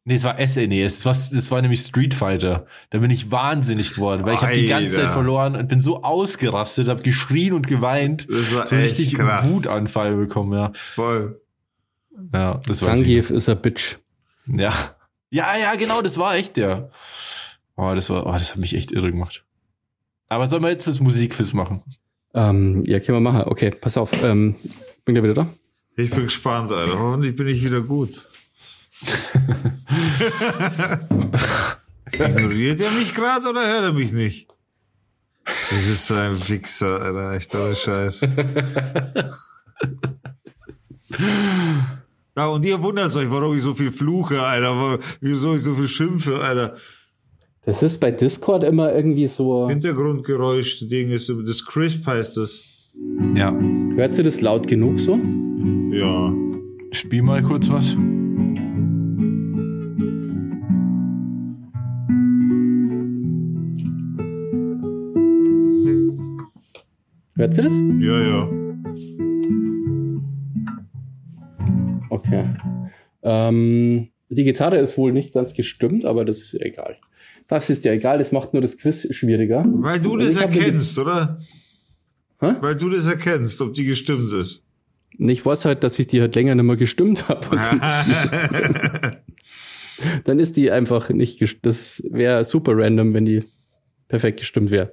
[0.08, 2.68] Nee, es war SNES, das war, das war nämlich Street Fighter.
[2.92, 6.04] Da bin ich wahnsinnig geworden, weil ich habe die ganze Zeit verloren und bin so
[6.04, 8.28] ausgerastet, habe geschrien und geweint.
[8.30, 9.52] Das war so echt richtig krass.
[9.52, 10.72] Wutanfall bekommen, ja.
[10.94, 11.42] Voll.
[12.34, 13.98] Ja, das war Zangief ist a Bitch.
[14.46, 14.74] Ja.
[15.30, 16.92] Ja, ja, genau, das war echt der.
[17.76, 19.46] Oh, das war, oh, das hat mich echt irre gemacht.
[20.28, 21.84] Aber sollen wir jetzt das Musikquiz machen?
[22.34, 23.50] Ähm, ja, können wir machen.
[23.50, 24.12] Okay, pass auf.
[24.24, 24.56] Ähm,
[25.06, 25.48] bin ich wieder da?
[25.96, 27.00] Ich bin gespannt, Alter.
[27.00, 28.26] Hoffentlich bin ich wieder gut.
[32.12, 34.48] Ignoriert er mich gerade oder hört er mich nicht?
[35.46, 37.34] Das ist so ein Wichser, Alter.
[37.34, 38.22] Echt aber Scheiß.
[42.38, 45.88] Ja, und ihr wundert euch, warum ich so viel fluche, Alter, wieso ich so viel
[45.88, 46.76] schimpfe, Alter.
[47.66, 49.70] Das ist bei Discord immer irgendwie so.
[49.70, 52.92] Hintergrundgeräusch-Ding ist, das Crisp heißt das.
[53.36, 53.58] Ja.
[53.96, 55.18] Hört sie das laut genug so?
[55.92, 56.34] Ja.
[56.92, 57.96] Spiel mal kurz was.
[67.38, 67.74] Hört sie das?
[67.74, 68.65] Ja, ja.
[72.26, 72.46] Okay.
[73.24, 76.98] Ähm, die Gitarre ist wohl nicht ganz gestimmt, aber das ist ja egal.
[77.48, 79.66] Das ist ja egal, das macht nur das Quiz schwieriger.
[79.68, 81.40] Weil du das erkennst, oder?
[82.40, 82.56] Hä?
[82.62, 84.64] Weil du das erkennst, ob die gestimmt ist.
[85.18, 87.58] Ich weiß halt, dass ich die halt länger nicht mehr gestimmt habe.
[90.26, 91.66] dann ist die einfach nicht gestimmt.
[91.66, 93.44] Das wäre super random, wenn die
[94.08, 94.92] perfekt gestimmt wäre.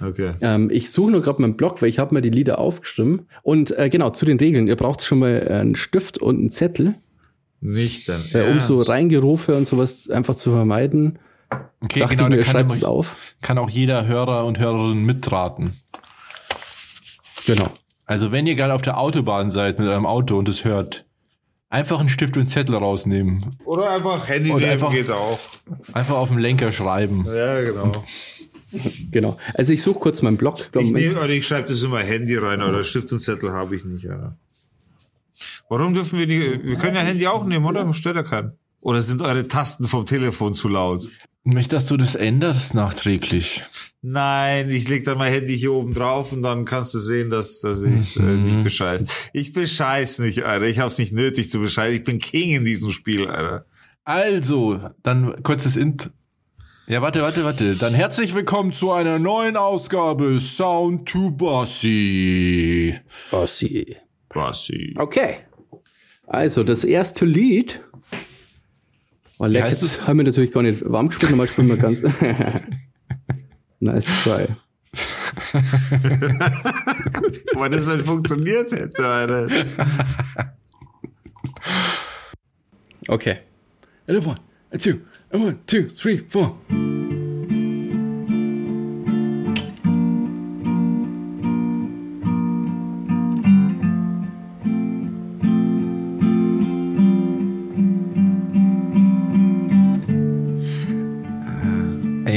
[0.00, 0.34] Okay.
[0.40, 3.24] Ähm, ich suche nur gerade meinen Blog, weil ich habe mir die Lieder aufgestimmt.
[3.42, 4.66] Und äh, genau, zu den Regeln.
[4.66, 6.94] Ihr braucht schon mal einen Stift und einen Zettel.
[7.60, 8.20] Nicht dann.
[8.32, 11.18] Äh, um so Reingerufe und sowas einfach zu vermeiden.
[11.82, 13.16] Okay, Dachte genau, mir, kann, es auf.
[13.40, 15.72] kann auch jeder Hörer und Hörerin mitraten.
[17.46, 17.68] Genau.
[18.04, 21.06] Also wenn ihr gerade auf der Autobahn seid mit eurem Auto und es hört,
[21.68, 23.56] einfach einen Stift und einen Zettel rausnehmen.
[23.64, 25.38] Oder einfach Handy Oder nehmen einfach, geht auch.
[25.92, 27.26] Einfach auf dem Lenker schreiben.
[27.26, 28.04] Ja, genau.
[29.10, 29.38] genau.
[29.54, 30.70] Also ich suche kurz meinen Blog.
[30.78, 34.04] Ich, nehm, ich schreibe das immer Handy rein oder Stift und Zettel habe ich nicht.
[34.04, 34.36] Ja.
[35.68, 36.64] Warum dürfen wir nicht?
[36.64, 37.92] Wir können ja Handy auch nehmen, oder?
[37.94, 38.52] Stört ja keinen.
[38.80, 41.10] Oder sind eure Tasten vom Telefon zu laut?
[41.42, 43.62] Möchtest dass du das änderst nachträglich?
[44.02, 47.60] Nein, ich leg dann mein Handy hier oben drauf und dann kannst du sehen, dass,
[47.60, 48.42] dass ich äh, mhm.
[48.44, 49.08] nicht bescheid.
[49.32, 50.66] Ich bescheiß nicht, Alter.
[50.66, 51.96] Ich hab's nicht nötig zu bescheiden.
[51.96, 53.64] Ich bin King in diesem Spiel, Alter.
[54.04, 56.10] Also, dann kurzes Int.
[56.88, 57.74] Ja, warte, warte, warte.
[57.74, 62.96] Dann herzlich willkommen zu einer neuen Ausgabe Sound to Bossy.
[63.30, 63.96] Bossy.
[64.28, 64.94] Bossy.
[64.96, 65.38] Okay.
[66.28, 67.80] Also, das erste Lied
[69.38, 72.02] Oh, leck, jetzt haben wir natürlich gar nicht warm gespielt, normal spielen wir ganz.
[73.80, 74.46] nice try.
[77.54, 79.48] Aber das mal funktioniert hätte, Alter.
[83.08, 83.36] Okay.
[84.08, 84.34] And one,
[84.72, 84.94] and two,
[85.32, 86.56] one, two, three, four.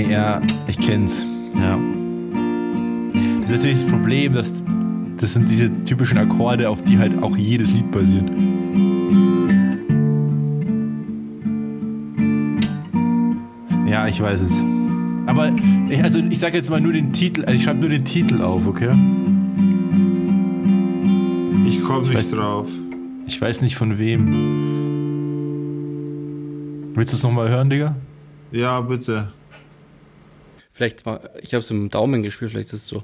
[0.09, 1.23] Ja, ich kenn's.
[1.55, 1.77] Ja.
[3.41, 4.63] Das ist natürlich das Problem, dass
[5.17, 8.29] das sind diese typischen Akkorde, auf die halt auch jedes Lied basiert.
[14.09, 14.63] Ich weiß es.
[15.27, 15.51] Aber
[15.89, 18.41] ich, also ich sage jetzt mal nur den Titel, also ich schreibe nur den Titel
[18.41, 18.89] auf, okay?
[21.67, 22.67] Ich komme nicht weiß, drauf.
[23.27, 24.27] Ich weiß nicht von wem.
[26.95, 27.95] Willst du es nochmal hören, Digga?
[28.51, 29.31] Ja, bitte.
[30.73, 33.03] Vielleicht mal, ich habe es im Daumen gespielt, vielleicht ist es so.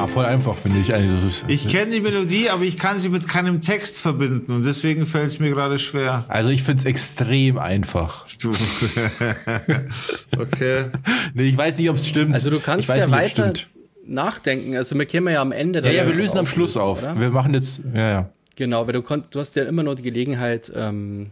[0.00, 0.94] Ja, voll einfach, finde ich.
[0.94, 1.14] Also,
[1.46, 5.28] ich kenne die Melodie, aber ich kann sie mit keinem Text verbinden und deswegen fällt
[5.28, 6.24] es mir gerade schwer.
[6.28, 8.26] Also ich finde es extrem einfach.
[10.38, 10.86] okay.
[11.34, 12.32] Nee, ich weiß nicht, ob es stimmt.
[12.32, 13.52] Also du kannst ja nicht, weiter
[14.06, 14.74] nachdenken.
[14.74, 15.80] Also wir kämen ja am Ende.
[15.80, 17.02] Ja, ja, wir lösen am Schluss auf.
[17.02, 17.20] Oder?
[17.20, 18.30] Wir machen jetzt, ja, ja.
[18.56, 21.30] Genau, weil du konnt, du hast ja immer noch die Gelegenheit, ähm,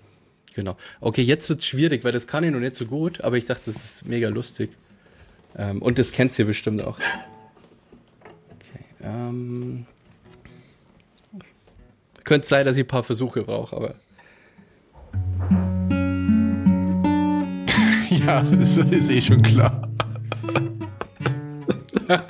[0.55, 0.77] genau.
[1.01, 3.73] Okay, jetzt wird's schwierig, weil das kann ich noch nicht so gut, aber ich dachte,
[3.73, 4.71] das ist mega lustig.
[5.57, 6.99] Ähm, und das kennt ihr bestimmt auch.
[9.03, 9.87] Ähm.
[12.25, 13.95] Könnte sein, dass ich ein paar Versuche brauche, aber.
[18.11, 19.89] ja, das ist eh schon klar.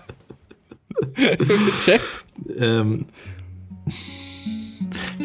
[1.15, 2.25] Gecheckt?
[2.59, 3.07] ähm.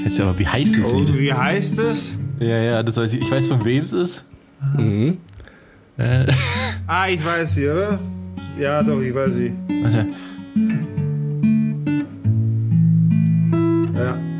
[0.03, 0.91] Jetzt aber, wie heißt es?
[0.91, 2.19] Oh, wie heißt es?
[2.39, 3.21] Ja, ja, das weiß ich.
[3.21, 4.25] Ich weiß, von wem es ist.
[4.77, 5.17] Mhm.
[5.97, 6.31] Äh.
[6.85, 7.97] Ah, ich weiß sie, oder?
[8.59, 9.53] Ja, doch, ich weiß sie.
[9.81, 10.07] Warte.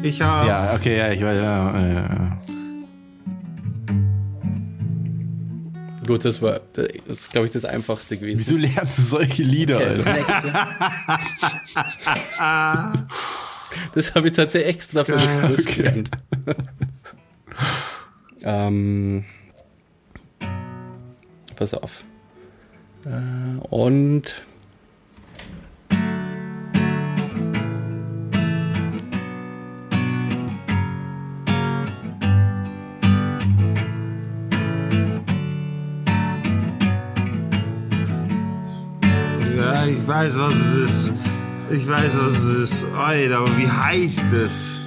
[0.04, 0.72] Ich hab's.
[0.72, 2.41] Ja, okay, ja, ich weiß, ja, ja.
[6.06, 8.39] Gut, das war, das ist, glaube ich, das Einfachste gewesen.
[8.39, 10.68] Wieso lernst du solche Lieder, okay, Alter?
[13.74, 15.76] Das, das habe ich tatsächlich extra für das Quiz okay.
[15.76, 16.12] gelernt.
[18.43, 19.26] ähm,
[21.56, 22.04] pass auf.
[23.06, 24.43] Äh, und
[39.86, 41.13] Ich weiß, was es ist.
[41.69, 42.86] Ich weiß, was es ist.
[42.93, 44.79] Alter, aber wie heißt es?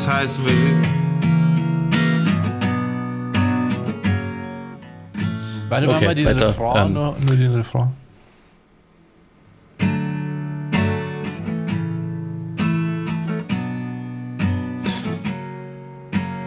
[0.00, 0.76] Es heißen will.
[5.68, 6.48] Warte, okay, mal den weiter.
[6.48, 6.92] Refrain, ähm.
[6.94, 7.90] nur, nur den Refrain.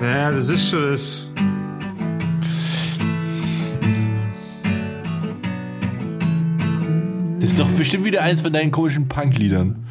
[0.02, 1.30] Ja, das ist schon das.
[7.40, 9.88] Das ist doch bestimmt wieder eins von deinen komischen Punk-Liedern.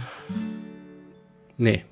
[1.58, 1.84] Nee.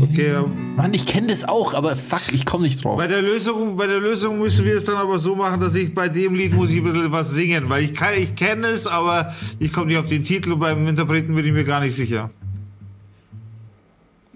[0.00, 0.44] Okay, ja.
[0.76, 2.96] Mann, ich kenne das auch, aber fuck, ich komme nicht drauf.
[2.96, 5.94] Bei der Lösung, bei der Lösung müssen wir es dann aber so machen, dass ich
[5.94, 8.86] bei dem Lied muss ich ein bisschen was singen, weil ich kann, ich kenne es,
[8.86, 11.94] aber ich komme nicht auf den Titel und beim Interpreten bin ich mir gar nicht
[11.94, 12.30] sicher.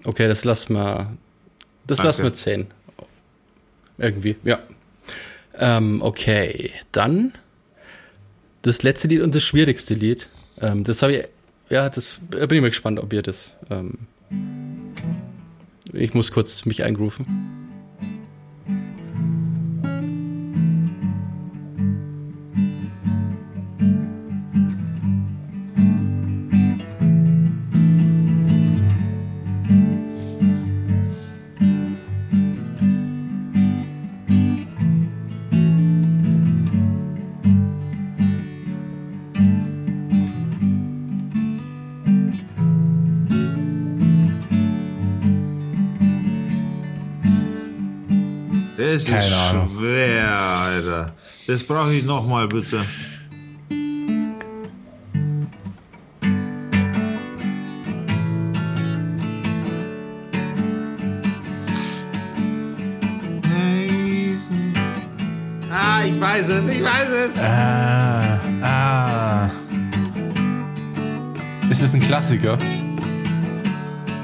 [0.03, 1.17] Okay, das lass mal,
[1.85, 2.07] das Danke.
[2.07, 2.67] lass mal zehn.
[3.97, 4.59] Irgendwie, ja.
[5.57, 7.33] Ähm, okay, dann
[8.61, 10.27] das letzte Lied und das schwierigste Lied.
[10.61, 11.27] Ähm, das habe ich
[11.69, 13.53] ja, das bin ich mal gespannt, ob ihr das.
[13.69, 13.93] Ähm,
[15.93, 17.56] ich muss kurz mich eingrooven.
[48.97, 49.69] Das Keine ist Ahnung.
[49.77, 51.13] schwer, Alter.
[51.45, 52.83] Das brauche ich nochmal, bitte.
[65.71, 67.43] Ah, ich weiß es, ich weiß es.
[67.43, 69.49] Ah, ah.
[71.69, 72.57] Ist das ein Klassiker?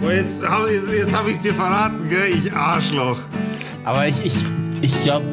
[0.02, 2.26] Oh, jetzt, jetzt habe ich es dir verraten, gell?
[2.34, 3.20] Ich Arschloch.
[3.86, 4.34] Aber ich, ich,
[4.84, 5.26] ich glaube,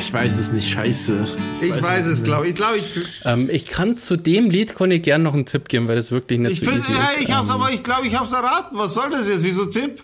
[0.00, 1.26] ich weiß es nicht, scheiße.
[1.60, 2.54] Ich, ich weiß, es, glaube ich.
[2.54, 5.88] Glaub, ich, ähm, ich kann zu dem Lied konnte ich gerne noch einen Tipp geben,
[5.88, 7.20] weil das wirklich nicht ich so find, easy ja, ist.
[7.22, 8.78] Ich hab's ähm, aber, ich glaube, ich hab's erraten.
[8.78, 9.42] Was soll das jetzt?
[9.42, 10.02] Wieso Tipp?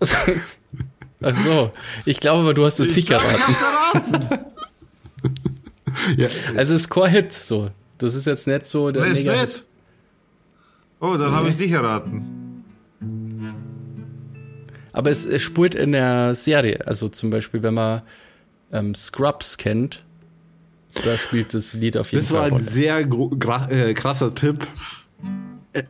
[0.00, 1.72] Ach so.
[2.04, 3.34] Ich glaube aber, du hast es nicht erraten.
[3.34, 4.44] Ich hab's erraten.
[6.16, 6.28] ja.
[6.56, 7.70] Also es ist Core-Hit, so.
[7.98, 9.64] Das ist jetzt nicht so der nee, ist nicht.
[11.00, 11.32] Oh, dann okay.
[11.32, 12.43] habe ich es nicht erraten.
[14.94, 16.86] Aber es, es spurt in der Serie.
[16.86, 18.02] Also zum Beispiel, wenn man
[18.72, 20.04] ähm, Scrubs kennt,
[21.04, 22.50] da spielt das Lied auf jeden das Fall.
[22.52, 24.66] Das war ein sehr äh, krasser Tipp.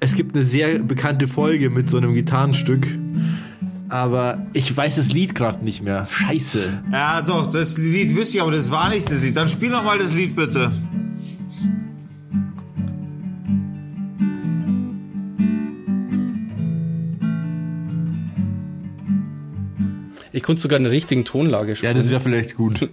[0.01, 2.89] es gibt eine sehr bekannte Folge mit so einem Gitarrenstück.
[3.91, 6.07] Aber ich weiß das Lied gerade nicht mehr.
[6.11, 6.85] Scheiße.
[6.91, 9.37] Ja, doch, das Lied wüsste ich, aber das war nicht das Lied.
[9.37, 10.73] Dann spiel noch mal das Lied bitte.
[20.35, 21.93] Ich konnte sogar eine richtigen Tonlage spielen.
[21.93, 22.81] Ja, das wäre vielleicht gut.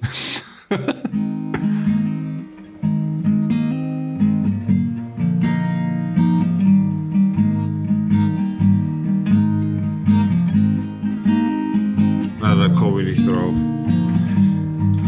[12.40, 13.56] Na, da komme ich nicht drauf.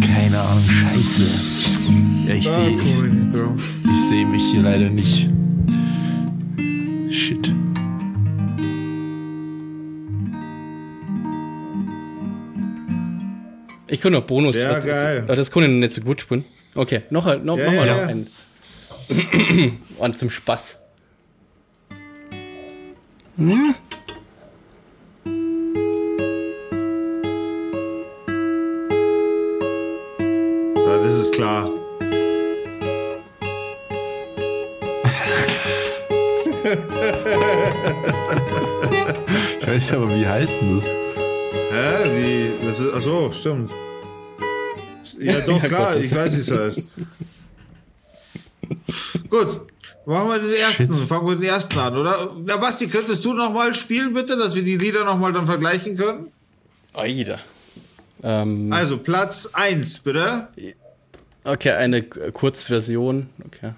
[0.02, 1.28] Keine Ahnung, scheiße.
[2.28, 3.04] Ja, ich sehe ich,
[3.94, 5.33] ich seh mich hier leider nicht.
[14.04, 14.58] Ich kann noch Bonus.
[14.58, 15.24] Ja, das, geil.
[15.26, 16.44] Das kann ich nicht so gut spielen.
[16.76, 17.96] Okay, noch, noch, ja, noch mal ja.
[17.96, 18.28] noch einen.
[19.98, 20.76] Und zum Spaß.
[23.38, 23.76] Hm?
[30.76, 31.70] Ja, das ist klar.
[39.62, 40.88] ich weiß aber, wie heißt denn das?
[40.88, 42.10] Hä?
[42.18, 42.66] Wie?
[42.68, 43.72] Das ist, achso, stimmt.
[45.24, 46.98] Ja, doch, klar, ich weiß, wie es heißt.
[49.30, 49.62] Gut,
[50.06, 50.94] machen wir den ersten.
[50.94, 51.08] Shit.
[51.08, 52.32] Fangen wir den ersten an, oder?
[52.46, 56.32] Na, Basti, könntest du nochmal spielen, bitte, dass wir die Lieder nochmal dann vergleichen können?
[56.94, 57.40] Aida.
[58.22, 60.48] Ähm, also, Platz 1, bitte.
[61.44, 63.30] Okay, eine Kurzversion.
[63.46, 63.74] Okay.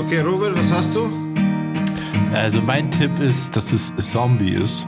[0.00, 1.29] Okay, Robert, was hast du?
[2.32, 4.86] Also mein Tipp ist, dass es Zombie ist.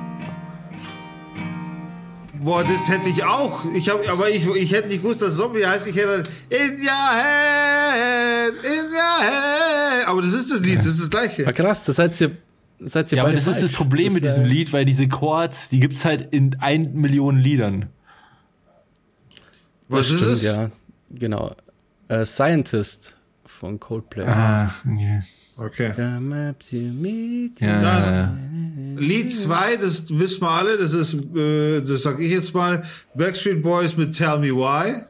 [2.34, 3.64] Boah, das hätte ich auch.
[3.74, 5.86] Ich hab, aber ich, ich hätte nicht gewusst, dass Zombie heißt.
[5.86, 10.08] Ich hätte in your head, in your head.
[10.08, 11.46] Aber das ist das Lied, das ist das gleiche.
[11.46, 12.36] Ah, krass, das seid ihr,
[12.80, 13.58] seid ihr ja, aber das falsch.
[13.58, 16.94] ist das Problem das mit diesem Lied, weil diese Chords, die gibt's halt in ein
[16.94, 17.88] Million Liedern.
[19.88, 20.42] Was das ist stimmt, es?
[20.42, 20.70] Ja,
[21.10, 21.54] genau.
[22.10, 23.14] Uh, Scientist
[23.46, 24.26] von Coldplay.
[24.26, 25.22] Ah, yeah.
[25.64, 25.92] Okay.
[25.96, 26.18] Ja,
[27.70, 28.38] ja.
[28.96, 32.82] Lied 2, das wissen wir alle, das ist, äh, das sag ich jetzt mal,
[33.14, 35.04] Backstreet Boys mit Tell Me Why.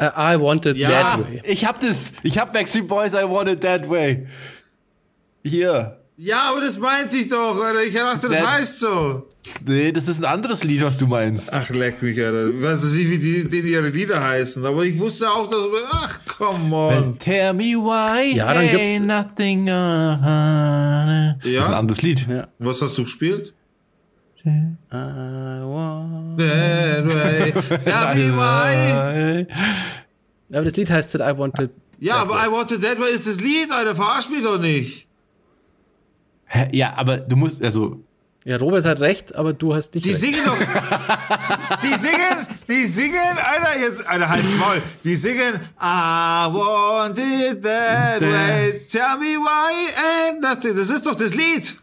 [0.00, 1.42] Uh, I Want It ja, That Way.
[1.44, 2.12] Ich hab das.
[2.22, 4.26] Ich hab Backstreet Boys, I Want It That Way.
[5.44, 6.01] Hier.
[6.16, 7.82] Ja, aber das meinte ich doch, Alter.
[7.82, 9.28] Ich dachte, das That heißt so.
[9.66, 11.52] Nee, das ist ein anderes Lied, was du meinst.
[11.52, 12.50] Ach, leck mich, Alter.
[12.50, 15.66] Ich weiß nicht, wie die, denen ihre Lieder heißen, aber ich wusste auch, dass.
[15.90, 17.18] Ach, come on.
[17.18, 18.36] tell me why.
[18.36, 19.00] Ja, dann gibt's.
[19.00, 21.36] Nothing ja?
[21.42, 22.26] Das ist ein anderes Lied.
[22.28, 22.46] Ja.
[22.58, 23.54] Was hast du gespielt?
[24.44, 24.50] I
[24.90, 27.52] want that way.
[27.52, 29.46] Tell me why.
[30.52, 31.70] Aber das Lied heißt I Wanted.
[32.00, 33.94] Ja, aber I Wanted That Way ist das Lied, Alter.
[33.94, 35.06] Verarsch mich doch nicht.
[36.54, 36.68] Hä?
[36.72, 38.02] Ja, aber du musst, also,
[38.44, 40.20] ja, Robert hat recht, aber du hast nicht Die recht.
[40.20, 40.56] singen doch.
[41.82, 44.82] Die singen, die singen, Alter, jetzt, Alter, halt's Maul.
[45.04, 48.80] Die singen, I want it that way.
[48.90, 50.76] Tell me why and nothing.
[50.76, 51.74] Das ist doch das Lied.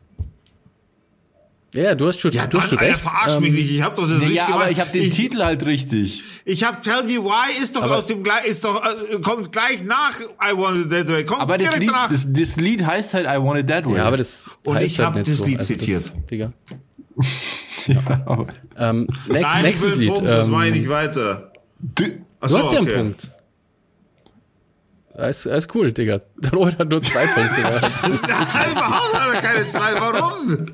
[1.73, 2.93] Ja, du hast schon, ja, du hast schon recht.
[2.93, 3.71] Alter, verarsch ähm, mich nicht.
[3.71, 4.61] Ich hab doch das nee, Lied Ja, gemacht.
[4.63, 6.23] aber ich hab den ich, Titel halt richtig.
[6.45, 9.83] Ich hab Tell Me Why ist doch aber, aus dem ist doch äh, kommt gleich
[9.83, 11.25] nach I Want It That Way.
[11.25, 12.09] Kommt aber das Lied, nach.
[12.09, 13.97] Das, das, Lied heißt halt I Want It That Way.
[13.97, 15.45] Ja, aber das Und heißt ich halt habe das so.
[15.45, 16.05] Lied also zitiert.
[16.05, 16.53] Das, Digga.
[17.87, 20.09] ja, aber ähm, next, Nein, ich will Lied.
[20.09, 21.53] Punkt, das ähm, mache ich nicht weiter.
[21.79, 22.03] Du,
[22.39, 22.95] Achso, du hast ja okay.
[22.95, 23.29] einen Punkt.
[25.19, 26.21] Alles, alles cool, Digga.
[26.37, 27.61] Der Robert hat nur zwei Punkte.
[27.61, 29.93] Nein, überhaupt hat er keine zwei.
[29.95, 30.67] Warum?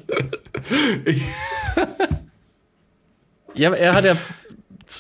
[3.56, 4.18] ja, aber er hat ja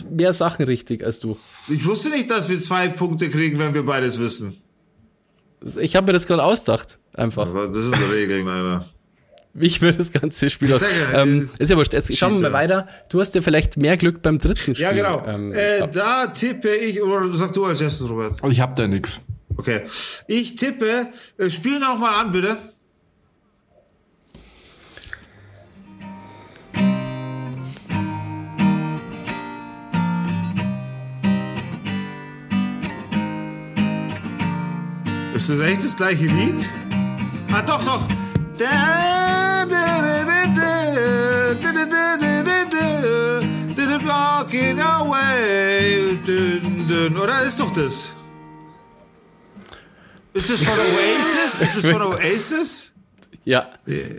[0.09, 1.37] mehr Sachen richtig als du.
[1.67, 4.57] Ich wusste nicht, dass wir zwei Punkte kriegen, wenn wir beides wissen.
[5.79, 6.99] Ich habe mir das gerade ausgedacht.
[7.15, 7.47] Einfach.
[7.47, 8.85] Aber das sind die Regeln, Alter.
[9.57, 10.81] Wie ich mir das ganze Spiel aus.
[10.81, 11.93] ja, Ähm, ist ja wurscht.
[11.93, 12.89] Jetzt schauen wir mal weiter.
[13.09, 14.83] Du hast ja vielleicht mehr Glück beim dritten Spiel.
[14.83, 15.23] Ja, genau.
[15.25, 18.37] Ähm, äh, da tippe ich, oder sag du als erstes, Robert.
[18.49, 19.21] ich hab da nix.
[19.57, 19.83] Okay.
[20.27, 22.57] Ich tippe, äh, spiel noch mal an, bitte.
[35.35, 36.55] Ist das echt das gleiche Lied?
[37.53, 38.07] Ah, doch, doch.
[38.57, 40.75] Da, da, da, da, da.
[44.05, 46.19] Walking away.
[47.21, 48.14] Oder ist doch das?
[50.35, 51.61] Ist das von Oasis?
[51.61, 52.91] Ist das von Oasis?
[53.45, 53.69] Ja,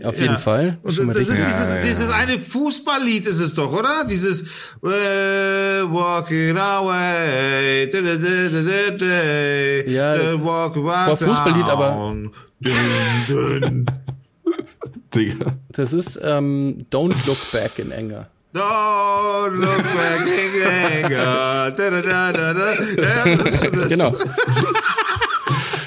[0.04, 0.38] auf jeden ja.
[0.38, 0.78] Fall.
[0.82, 4.04] Und das ist dieses, ja, dieses eine Fußballlied ist es doch, oder?
[4.08, 4.42] Dieses
[4.82, 7.90] äh, Walking Away.
[7.90, 12.14] Da, da, da, da, ja, walk, walk Fußballlied, aber
[12.60, 13.84] dün.
[15.14, 15.56] Digga.
[15.70, 18.28] Das ist ähm, Don't Look Back in Anger.
[18.56, 21.70] Don't look back in anger.
[21.76, 22.72] Da, da, da, da, da.
[22.72, 23.88] Ja, das ist das.
[23.90, 24.14] Genau.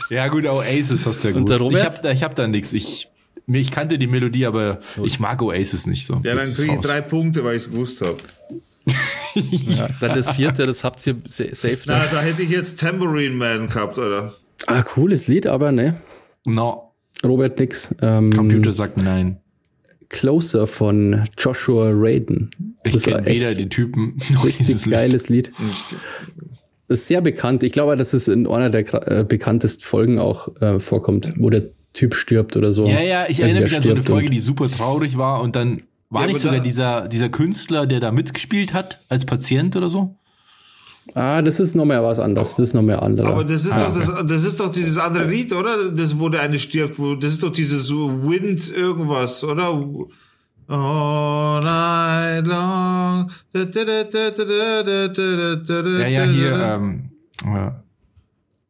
[0.09, 1.49] Ja, gut, Oasis hast du ja gut.
[1.49, 2.73] Ich hab, ich hab da nichts.
[2.73, 3.09] Ich,
[3.47, 6.21] ich kannte die Melodie, aber ich mag Oasis nicht so.
[6.23, 8.17] Ja, dann kriege ich drei Punkte, weil ich es gewusst habe.
[9.35, 11.79] ja, dann das vierte, das habt ihr safe.
[11.85, 14.33] Na, da hätte ich jetzt Tambourine Man gehabt, oder?
[14.65, 15.95] Ah, cooles Lied, aber ne?
[16.45, 16.93] No.
[17.23, 17.93] Robert nix.
[18.01, 19.37] Ähm, Computer sagt nein.
[20.09, 22.49] Closer von Joshua Raiden.
[22.83, 25.51] Ich kenne weder die Typen noch richtig geiles Lied.
[25.57, 26.48] Das
[26.89, 27.63] ist sehr bekannt.
[27.63, 31.63] Ich glaube, dass es in einer der äh, bekanntesten Folgen auch äh, vorkommt, wo der
[31.93, 32.85] Typ stirbt oder so.
[32.85, 35.83] Ja, ja, ich erinnere mich an so eine Folge, die super traurig war und dann
[36.09, 40.15] war ja, nicht sogar dieser, dieser Künstler, der da mitgespielt hat, als Patient oder so?
[41.13, 42.55] Ah, das ist noch mehr was anderes.
[42.55, 43.29] Das ist noch mehr andere.
[43.29, 45.91] Aber das ist ah, doch das, das ist doch dieses andere Lied, oder?
[45.91, 49.83] Das, wo der eine stirbt, wo, das ist doch dieses Wind irgendwas, oder?
[50.69, 53.29] All night long.
[53.53, 53.65] Ja,
[56.07, 57.09] ja, hier, ähm,
[57.43, 57.83] ja.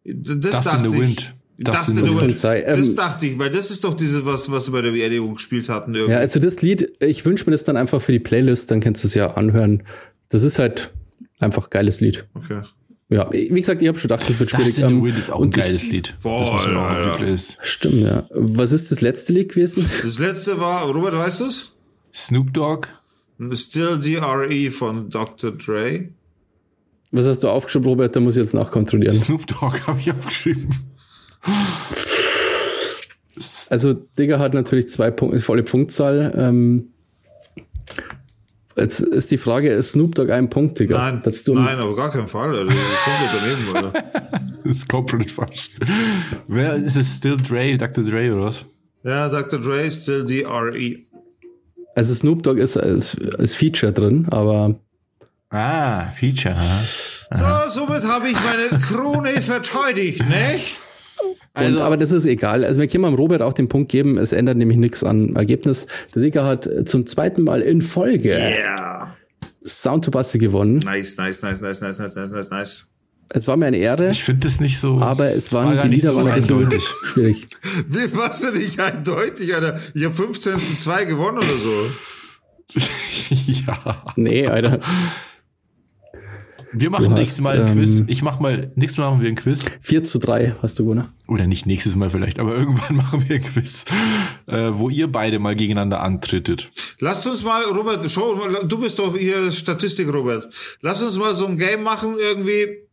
[0.06, 1.36] Das, das in the Wind.
[1.58, 2.42] Das, das, in the wind.
[2.42, 5.68] das dachte ich, weil das ist doch diese, was, was wir bei der Beerdigung gespielt
[5.68, 5.94] hatten.
[5.94, 6.14] Irgendwie.
[6.14, 9.04] Ja, also das Lied, ich wünsche mir das dann einfach für die Playlist, dann kannst
[9.04, 9.84] du es ja anhören.
[10.30, 10.94] Das ist halt
[11.40, 12.26] Einfach geiles Lied.
[12.34, 12.62] Okay.
[13.12, 14.68] Ja, wie gesagt, ich habe schon gedacht, das wird schwierig.
[14.68, 16.14] Dustin um, Wind ist auch ein geiles Lied.
[16.20, 17.38] Voll, das ja, ja.
[17.64, 18.28] Stimmt, ja.
[18.30, 19.84] Was ist das letzte Lied gewesen?
[20.04, 21.76] Das letzte war, Robert, weißt du's?
[22.14, 22.88] Snoop Dogg.
[23.54, 25.52] Still DRE von Dr.
[25.52, 26.10] Dre.
[27.12, 28.16] Was hast du aufgeschrieben, Robert?
[28.16, 29.16] Da muss ich jetzt nachkontrollieren.
[29.16, 30.76] Snoop Dogg habe ich aufgeschrieben.
[33.70, 36.34] Also, Digger hat natürlich zwei Punkte, volle Punktzahl.
[36.38, 36.90] Ähm,
[38.80, 40.98] Jetzt ist die Frage, ist Snoop Dogg ein Punkt, Digga?
[40.98, 42.56] Nein, nein, auf gar keinen Fall.
[42.56, 43.92] Also, komplett daneben, oder?
[44.64, 45.72] das ist komplett falsch.
[46.48, 47.18] Wer ist es?
[47.18, 48.04] Still Dre, Dr.
[48.04, 48.66] Dre oder was?
[49.04, 49.60] Ja, Dr.
[49.60, 50.98] Dre, Still D.R.E.
[52.00, 54.76] Also Snoop Dogg ist als, als Feature drin, aber...
[55.50, 56.56] Ah, Feature.
[56.56, 57.68] Aha.
[57.68, 60.78] So, somit habe ich meine Krone verteidigt, nicht?
[61.54, 62.64] Also, und, aber das ist egal.
[62.64, 65.88] Also wir können mal Robert auch den Punkt geben, es ändert nämlich nichts an Ergebnis.
[66.16, 69.18] Der Sieger hat zum zweiten Mal in Folge yeah.
[69.66, 70.78] Sound to Basse gewonnen.
[70.78, 72.88] Nice, nice, nice, nice, nice, nice, nice, nice, nice.
[73.32, 74.10] Es war mir eine Ehre.
[74.10, 75.00] Ich finde das nicht so.
[75.00, 76.84] Aber es waren war die Lieder so waren eindeutig.
[77.06, 77.48] schwierig.
[77.88, 79.80] Wie, was für dich eindeutig, Alter?
[79.94, 82.80] Ich habe 15 zu 2 gewonnen oder so.
[83.46, 84.02] ja.
[84.16, 84.80] Nee, Alter.
[86.72, 88.00] Wir machen nächstes Mal ein Quiz.
[88.00, 89.66] Ähm, ich mach mal, nächstes Mal machen wir ein Quiz.
[89.82, 91.10] 4 zu 3 hast du gewonnen.
[91.28, 93.86] Oder nicht nächstes Mal vielleicht, aber irgendwann machen wir ein Quiz,
[94.48, 96.72] äh, wo ihr beide mal gegeneinander antrittet.
[97.00, 100.48] Lasst uns mal, Robert, schau, du bist doch hier Statistik, Robert.
[100.82, 102.89] Lass uns mal so ein Game machen irgendwie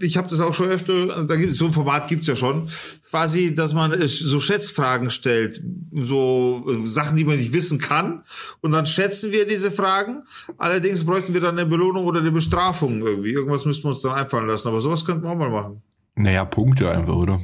[0.00, 2.68] ich habe das auch schon öfter, da gibt es so ein Format gibt's ja schon,
[3.08, 5.62] quasi, dass man so Schätzfragen stellt,
[5.92, 8.24] so Sachen, die man nicht wissen kann,
[8.60, 10.24] und dann schätzen wir diese Fragen.
[10.58, 13.32] Allerdings bräuchten wir dann eine Belohnung oder eine Bestrafung irgendwie.
[13.32, 15.82] Irgendwas müssten wir uns dann einfallen lassen, aber sowas könnten wir auch mal machen.
[16.16, 17.40] Naja, Punkte einfach, oder?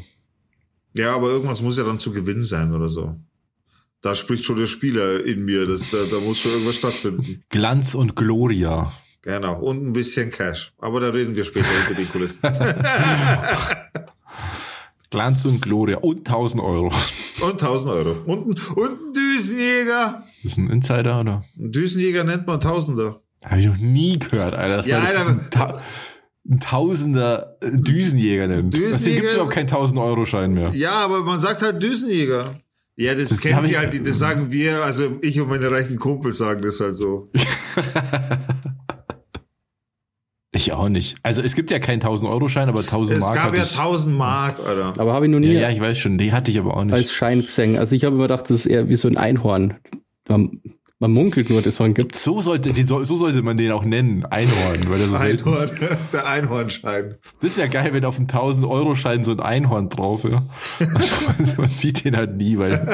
[0.94, 3.14] Ja, aber irgendwas muss ja dann zu Gewinn sein oder so.
[4.02, 7.42] Da spricht schon der Spieler in mir, das, da, da muss schon irgendwas stattfinden.
[7.48, 8.92] Glanz und Gloria.
[9.26, 10.72] Genau, und ein bisschen Cash.
[10.78, 12.42] Aber da reden wir später hinter die Kulissen.
[15.10, 16.92] Glanz und Gloria und 1000 Euro.
[17.42, 18.10] Und 1000 Euro.
[18.24, 18.46] Und,
[18.76, 20.22] und ein Düsenjäger.
[20.44, 21.42] Das ist ein Insider, oder?
[21.58, 23.20] Ein Düsenjäger nennt man Tausender.
[23.44, 24.76] Habe ich noch nie gehört, Alter.
[24.76, 25.26] Das ja, Alter.
[25.26, 25.82] Ein, Ta
[26.48, 28.74] ein Tausender Düsenjäger nennt.
[28.74, 29.22] Düsenjäger.
[29.22, 30.68] gibt es auch keinen 1000 Euro Schein mehr.
[30.68, 32.54] Ja, aber man sagt halt Düsenjäger.
[32.94, 36.38] Ja, das, das kennen sie halt, das sagen wir, also ich und meine reichen Kumpels
[36.38, 37.28] sagen das halt so.
[40.56, 41.16] Ich auch nicht.
[41.22, 43.36] Also es gibt ja keinen 1000-Euro-Schein, aber 1000 Mark.
[43.36, 44.94] Es gab ja 1000 Mark, oder?
[44.96, 45.52] Aber habe ich noch nie.
[45.52, 46.16] Ja, ja, ich weiß schon.
[46.16, 46.94] Die hatte ich aber auch nicht.
[46.94, 47.76] Als Schein gesehen.
[47.76, 49.74] Also ich habe immer gedacht, das ist eher wie so ein Einhorn.
[50.28, 50.62] Man,
[50.98, 52.16] man munkelt nur, dass man gibt.
[52.16, 54.24] So sollte, so, so sollte man den auch nennen.
[54.24, 55.70] Einhorn, weil er so Einhorn,
[56.12, 57.16] der Einhornschein.
[57.42, 60.42] Das wäre geil, wenn auf einem 1000-Euro-Schein so ein Einhorn drauf wäre.
[60.80, 62.86] Also man sieht den halt nie, weil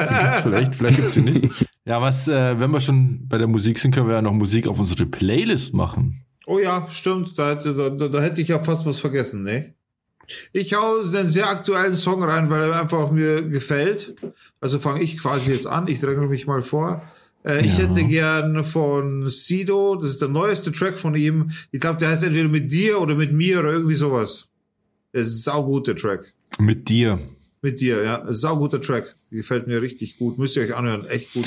[0.43, 1.49] vielleicht, vielleicht gibt's ihn nicht.
[1.85, 4.67] Ja, was, äh, wenn wir schon bei der Musik sind, können wir ja noch Musik
[4.67, 6.22] auf unsere Playlist machen.
[6.45, 7.37] Oh ja, stimmt.
[7.37, 9.73] Da, da, da, da hätte ich ja fast was vergessen, ne?
[10.51, 14.15] Ich hau einen sehr aktuellen Song rein, weil er einfach mir gefällt.
[14.61, 15.87] Also fange ich quasi jetzt an.
[15.87, 17.01] Ich dränge mich mal vor.
[17.43, 17.59] Äh, ja.
[17.61, 21.51] Ich hätte gern von Sido, das ist der neueste Track von ihm.
[21.71, 24.47] Ich glaube, der heißt entweder mit dir oder mit mir oder irgendwie sowas.
[25.11, 26.33] Das ist ein sauguter Track.
[26.57, 27.19] Mit dir.
[27.61, 28.25] Mit dir, ja.
[28.29, 29.15] Sauguter Track.
[29.29, 30.37] Gefällt mir richtig gut.
[30.37, 31.05] Müsst ihr euch anhören.
[31.07, 31.45] Echt gut.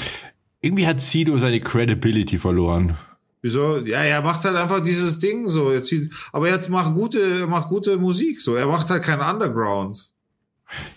[0.60, 2.96] Irgendwie hat Sido seine Credibility verloren.
[3.46, 3.78] Wieso?
[3.78, 5.70] Ja, er macht halt einfach dieses Ding so.
[5.70, 8.56] Er zieht, aber er macht gute, er macht gute Musik so.
[8.56, 10.10] Er macht halt keinen Underground.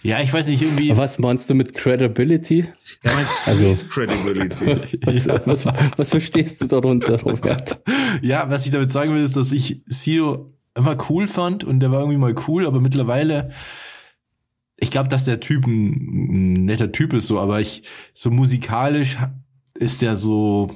[0.01, 0.97] Ja, ich weiß nicht, irgendwie.
[0.97, 2.61] Was meinst du mit Credibility?
[3.03, 4.65] Ja, meinst also, Credibility.
[5.05, 7.83] was, was, was, verstehst du darunter, Robert?
[8.23, 11.91] Ja, was ich damit sagen will, ist, dass ich Sido immer cool fand und der
[11.91, 13.51] war irgendwie mal cool, aber mittlerweile,
[14.77, 17.83] ich glaube, dass der Typ ein, ein netter Typ ist, so, aber ich,
[18.15, 19.17] so musikalisch
[19.75, 20.71] ist der so,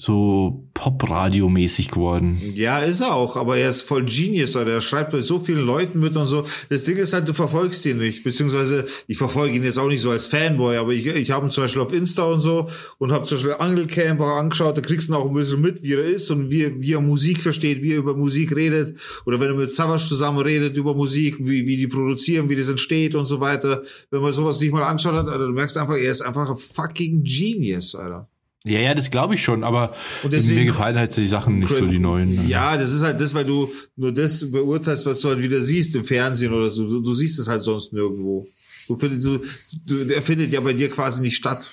[0.00, 2.40] so Pop-Radio-mäßig geworden.
[2.54, 5.60] Ja, ist er auch, aber er ist voll Genius, oder er schreibt bei so vielen
[5.60, 6.46] Leuten mit und so.
[6.70, 10.00] Das Ding ist halt, du verfolgst ihn nicht, beziehungsweise ich verfolge ihn jetzt auch nicht
[10.00, 13.12] so als Fanboy, aber ich, ich habe ihn zum Beispiel auf Insta und so und
[13.12, 16.02] habe zum Beispiel Angelcamp auch angeschaut, da kriegst du auch ein bisschen mit, wie er
[16.02, 19.54] ist und wie, wie er Musik versteht, wie er über Musik redet oder wenn er
[19.54, 23.40] mit Savage zusammen redet über Musik, wie, wie die produzieren, wie das entsteht und so
[23.40, 23.82] weiter.
[24.10, 26.56] Wenn man sowas sich mal anschaut hat, Alter, du merkst einfach, er ist einfach ein
[26.56, 28.30] fucking Genius, Alter.
[28.64, 29.94] Ja, ja, das glaube ich schon, aber
[30.24, 32.34] deswegen, mir gefallen halt die Sachen nicht so, die neuen.
[32.34, 32.44] Ne?
[32.46, 35.96] Ja, das ist halt das, weil du nur das beurteilst, was du halt wieder siehst
[35.96, 36.86] im Fernsehen oder so.
[36.86, 38.46] Du, du siehst es halt sonst nirgendwo.
[38.86, 39.40] Du findest, du,
[39.86, 41.72] du, er findet ja bei dir quasi nicht statt.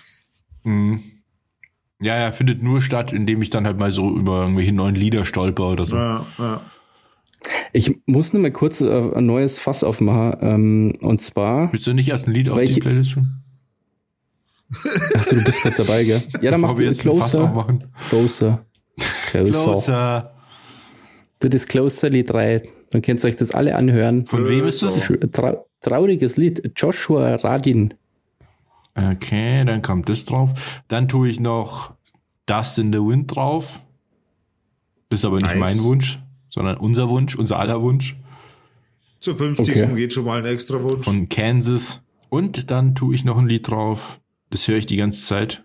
[0.64, 1.02] Mhm.
[2.00, 5.26] Ja, er findet nur statt, indem ich dann halt mal so über irgendwelche neuen Lieder
[5.26, 5.98] stolper oder so.
[5.98, 6.72] Ja, ja.
[7.74, 10.38] Ich muss nur mal kurz äh, ein neues Fass aufmachen.
[10.42, 11.72] Ähm, und zwar.
[11.74, 13.44] Willst du nicht erst ein Lied auf die Playlist schon?
[15.16, 16.22] Achso, du bist gerade dabei, gell?
[16.42, 17.68] Ja, dann mach wir Closer.
[18.10, 18.66] Closer.
[19.30, 19.64] Closer.
[19.64, 20.34] Closer.
[21.40, 22.64] Du, das Closer Lied 3.
[22.92, 24.26] Dann könnt ihr euch das alle anhören.
[24.26, 25.12] Von wem ist das?
[25.32, 26.72] Tra trauriges Lied.
[26.76, 27.94] Joshua Radin.
[28.96, 30.50] Okay, dann kommt das drauf.
[30.88, 31.94] Dann tue ich noch
[32.48, 33.80] Dust in the Wind drauf.
[35.10, 35.60] Ist aber nicht nice.
[35.60, 38.18] mein Wunsch, sondern unser Wunsch, unser aller Wunsch.
[39.20, 39.84] Zur 50.
[39.84, 39.96] Okay.
[39.96, 41.06] geht schon mal ein extra Wunsch.
[41.06, 42.02] Von Kansas.
[42.30, 44.20] Und dann tue ich noch ein Lied drauf.
[44.50, 45.64] Das höre ich die ganze Zeit.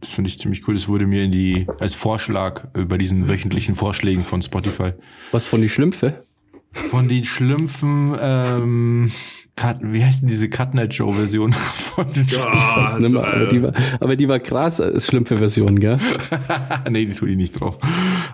[0.00, 0.74] Das finde ich ziemlich cool.
[0.74, 4.92] Das wurde mir in die, als Vorschlag äh, bei diesen wöchentlichen Vorschlägen von Spotify.
[5.32, 6.24] Was von die Schlümpfe?
[6.72, 9.10] Von den Schlümpfen, ähm,
[9.56, 13.12] Cut, wie heißt denn diese Cut Night Show Version von den Schlümpfen?
[13.12, 15.98] Mehr, aber, die war, aber die war krass als Schlümpfe-Version, gell?
[16.90, 17.78] nee, die tue ich nicht drauf.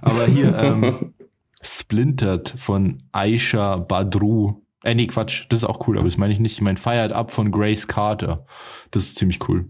[0.03, 1.15] Aber hier, ähm,
[1.63, 4.64] Splintered von Aisha Badru.
[4.85, 6.53] Äh, nee, Quatsch, das ist auch cool, aber das meine ich nicht.
[6.53, 8.47] Ich meine Fired Up von Grace Carter.
[8.91, 9.65] Das ist ziemlich cool.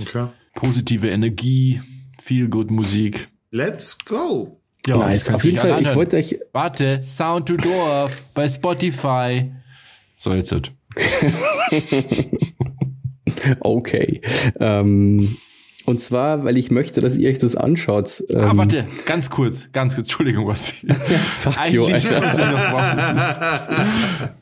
[0.00, 0.26] Okay.
[0.54, 1.80] Positive Energie,
[2.22, 3.28] viel gut Musik.
[3.50, 4.60] Let's go.
[4.86, 5.28] Ja, nice.
[5.32, 5.92] Auf jeden Fall, anhören.
[5.92, 6.38] ich wollte euch.
[6.52, 9.52] Warte, Sound to Door bei Spotify.
[10.16, 10.52] So, jetzt.
[13.60, 14.20] Okay.
[14.58, 15.36] Ähm,
[15.86, 18.24] und zwar, weil ich möchte, dass ihr euch das anschaut.
[18.28, 20.70] Ah, ähm, ah, warte, ganz kurz, ganz kurz, Entschuldigung, was.
[21.38, 22.22] Fuck Eigentlich, you, Alter.
[22.22, 22.96] was ich noch brauche,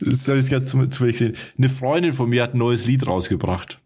[0.00, 1.36] das, ist, das habe ich gerade zu, zu gesehen.
[1.58, 3.78] Eine Freundin von mir hat ein neues Lied rausgebracht.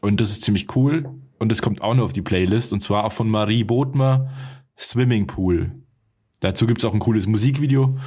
[0.00, 1.10] Und das ist ziemlich cool.
[1.40, 2.72] Und das kommt auch noch auf die Playlist.
[2.72, 4.30] Und zwar auch von Marie Bodmer,
[4.78, 5.72] Swimming Pool.
[6.38, 7.98] Dazu gibt's auch ein cooles Musikvideo.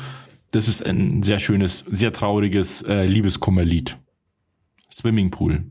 [0.51, 3.97] Das ist ein sehr schönes, sehr trauriges äh, Liebeskummerlied.
[4.89, 5.65] Swimming Pool.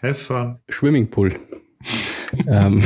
[0.00, 0.56] Have fun.
[0.70, 1.34] Swimming Pool
[2.46, 2.82] ähm,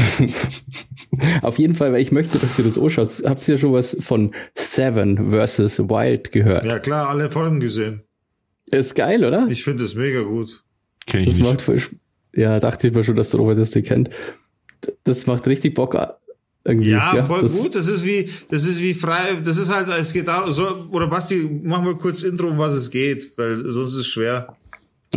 [1.43, 3.11] auf jeden Fall, weil ich möchte, dass ihr das anschaut.
[3.25, 5.79] Habt ihr schon was von Seven vs.
[5.81, 6.65] Wild gehört?
[6.65, 8.03] Ja klar, alle Folgen gesehen.
[8.71, 9.47] Ist geil, oder?
[9.49, 10.65] Ich finde es mega gut.
[11.07, 11.47] Kenn ich das nicht.
[11.47, 11.81] macht voll,
[12.35, 14.11] ja, dachte ich mir schon, dass der Robert das nicht kennt.
[15.05, 15.97] Das macht richtig Bock.
[16.67, 17.75] Irgendwie, ja, ja, voll das gut.
[17.75, 21.07] Das ist wie, das ist wie frei, das ist halt, es geht da, so, oder
[21.09, 24.57] Basti, mach mal kurz Intro, um was es geht, weil sonst ist es schwer.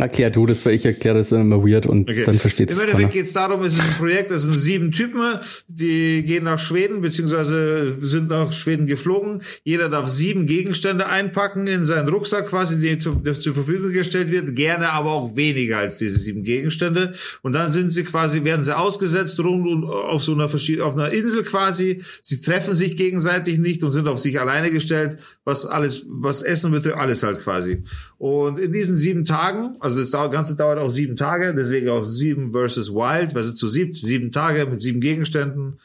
[0.00, 2.24] Erklär du das, weil ich erkläre das immer weird und okay.
[2.24, 4.92] dann versteht es Im Endeffekt geht es darum, es ist ein Projekt, das sind sieben
[4.92, 9.42] Typen, die gehen nach Schweden, beziehungsweise sind nach Schweden geflogen.
[9.64, 14.30] Jeder darf sieben Gegenstände einpacken in seinen Rucksack quasi, der zur, der zur Verfügung gestellt
[14.30, 17.14] wird, gerne aber auch weniger als diese sieben Gegenstände.
[17.42, 21.10] Und dann sind sie quasi, werden sie ausgesetzt rund und auf so einer, auf einer
[21.10, 22.02] Insel quasi.
[22.22, 26.70] Sie treffen sich gegenseitig nicht und sind auf sich alleine gestellt, was alles, was Essen
[26.70, 27.82] betrifft, alles halt quasi.
[28.18, 32.52] Und in diesen sieben Tagen, also das Ganze dauert auch sieben Tage, deswegen auch sieben
[32.52, 33.94] versus Wild, was ist zu sieben?
[33.94, 35.78] Sieben Tage mit sieben Gegenständen,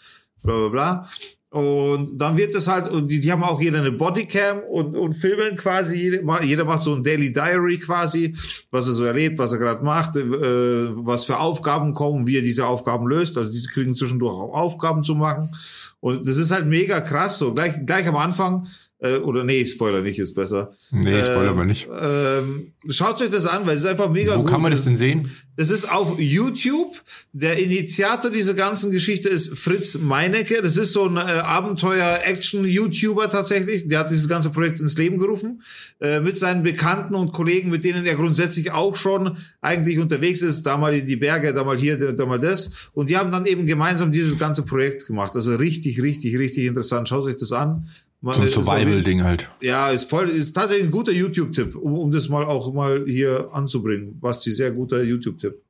[0.43, 1.07] bla bla bla.
[1.53, 5.13] Und dann wird es halt, und die, die haben auch jeder eine Bodycam und, und
[5.13, 8.35] filmen quasi, jeder, jeder macht so ein Daily Diary quasi,
[8.71, 12.41] was er so erlebt, was er gerade macht, äh, was für Aufgaben kommen, wie er
[12.41, 13.37] diese Aufgaben löst.
[13.37, 15.51] Also die kriegen zwischendurch auch Aufgaben zu machen.
[15.99, 17.53] Und das ist halt mega krass so.
[17.53, 18.65] Gleich, gleich am Anfang
[19.03, 20.73] Äh, oder nee, Spoiler nicht, ist besser.
[20.91, 21.89] Nee, Spoiler äh, mal nicht.
[21.91, 24.47] Ähm, schaut euch das an, weil es ist einfach mega Wo gut.
[24.47, 25.29] Wo kann man das denn sehen?
[25.57, 26.95] Es ist auf YouTube.
[27.33, 30.61] Der Initiator dieser ganzen Geschichte ist Fritz Meinecke.
[30.61, 33.89] Das ist so ein äh, Abenteuer-Action-YouTuber tatsächlich.
[33.89, 35.61] Der hat dieses ganze Projekt ins Leben gerufen.
[35.99, 40.63] Äh, mit seinen Bekannten und Kollegen, mit denen er grundsätzlich auch schon eigentlich unterwegs ist.
[40.63, 42.71] Da mal in die Berge, da mal hier, da mal das.
[42.93, 45.35] Und die haben dann eben gemeinsam dieses ganze Projekt gemacht.
[45.35, 47.09] Also richtig, richtig, richtig interessant.
[47.09, 47.89] Schaut euch das an.
[48.23, 49.49] Man, so ein Survival-Ding halt.
[49.61, 53.49] Ja, ist voll, ist tatsächlich ein guter YouTube-Tipp, um, um das mal auch mal hier
[53.51, 54.17] anzubringen.
[54.21, 55.61] Was die sehr guter YouTube-Tipp.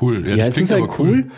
[0.00, 0.26] Cool.
[0.26, 1.30] Ja, ja es ist halt cool, cool,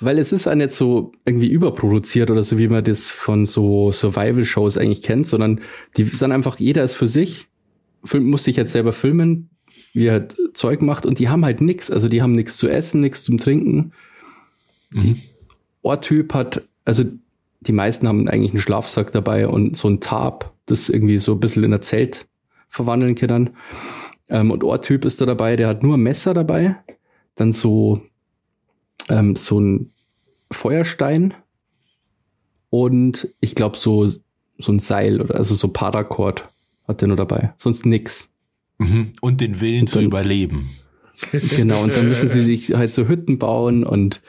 [0.00, 3.92] weil es ist ja nicht so irgendwie überproduziert oder so, wie man das von so
[3.92, 5.60] Survival-Shows eigentlich kennt, sondern
[5.98, 7.48] die sind einfach, jeder ist für sich,
[8.10, 9.50] muss sich jetzt selber filmen,
[9.92, 11.90] wie er halt Zeug macht und die haben halt nix.
[11.90, 13.92] Also die haben nichts zu essen, nichts zum Trinken.
[14.88, 15.00] Mhm.
[15.00, 15.16] Die
[15.82, 17.04] Ohrtyp hat, also
[17.66, 21.40] die meisten haben eigentlich einen Schlafsack dabei und so ein Tarp, das irgendwie so ein
[21.40, 22.26] bisschen in ein Zelt
[22.68, 23.50] verwandeln kann.
[24.28, 26.76] Ähm, und Ohrtyp ist da dabei, der hat nur ein Messer dabei,
[27.34, 28.00] dann so,
[29.08, 29.92] ähm, so ein
[30.50, 31.34] Feuerstein
[32.70, 34.10] und ich glaube so,
[34.58, 36.48] so ein Seil oder also so Paracord
[36.86, 38.30] hat der nur dabei, sonst nix.
[38.78, 39.12] Mhm.
[39.20, 40.70] Und den Willen und zu überleben.
[41.56, 44.20] Genau, und dann müssen sie sich halt so Hütten bauen und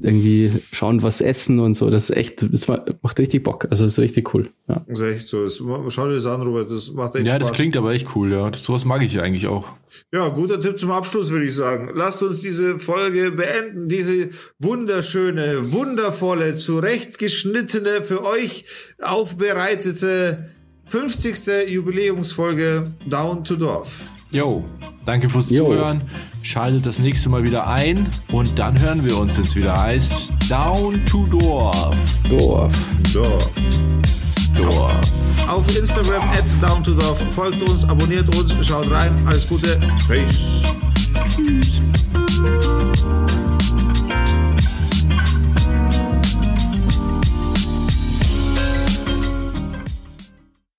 [0.00, 1.88] irgendwie schauen, was essen und so.
[1.90, 3.66] Das ist echt, das macht richtig Bock.
[3.70, 4.48] Also das ist richtig cool.
[4.68, 4.84] Ja.
[4.86, 5.42] Das ist echt so.
[5.42, 5.56] Das,
[5.88, 6.70] schau dir das an, Robert.
[6.70, 7.48] Das macht echt Ja, Spaß.
[7.48, 8.50] das klingt aber echt cool, ja.
[8.50, 9.72] Das, sowas mag ich ja eigentlich auch.
[10.12, 11.90] Ja, guter Tipp zum Abschluss, würde ich sagen.
[11.94, 13.88] Lasst uns diese Folge beenden.
[13.88, 14.28] Diese
[14.58, 18.64] wunderschöne, wundervolle, zurechtgeschnittene, für euch
[19.02, 20.50] aufbereitete
[20.86, 21.70] 50.
[21.70, 24.10] Jubiläumsfolge Down to Dorf.
[24.30, 24.64] Jo,
[25.06, 25.66] danke fürs Yo.
[25.66, 26.02] Zuhören.
[26.42, 29.80] Schaltet das nächste Mal wieder ein und dann hören wir uns jetzt wieder.
[29.80, 31.96] Heißt Down to Dorf.
[32.28, 32.72] Dorf.
[33.12, 33.50] Dorf.
[34.56, 35.00] Dorf.
[35.48, 37.22] Auf Instagram at Down to Dorf.
[37.30, 39.12] Folgt uns, abonniert uns, schaut rein.
[39.26, 39.80] Alles Gute.
[40.06, 40.64] Peace.
[41.34, 41.80] Tschüss.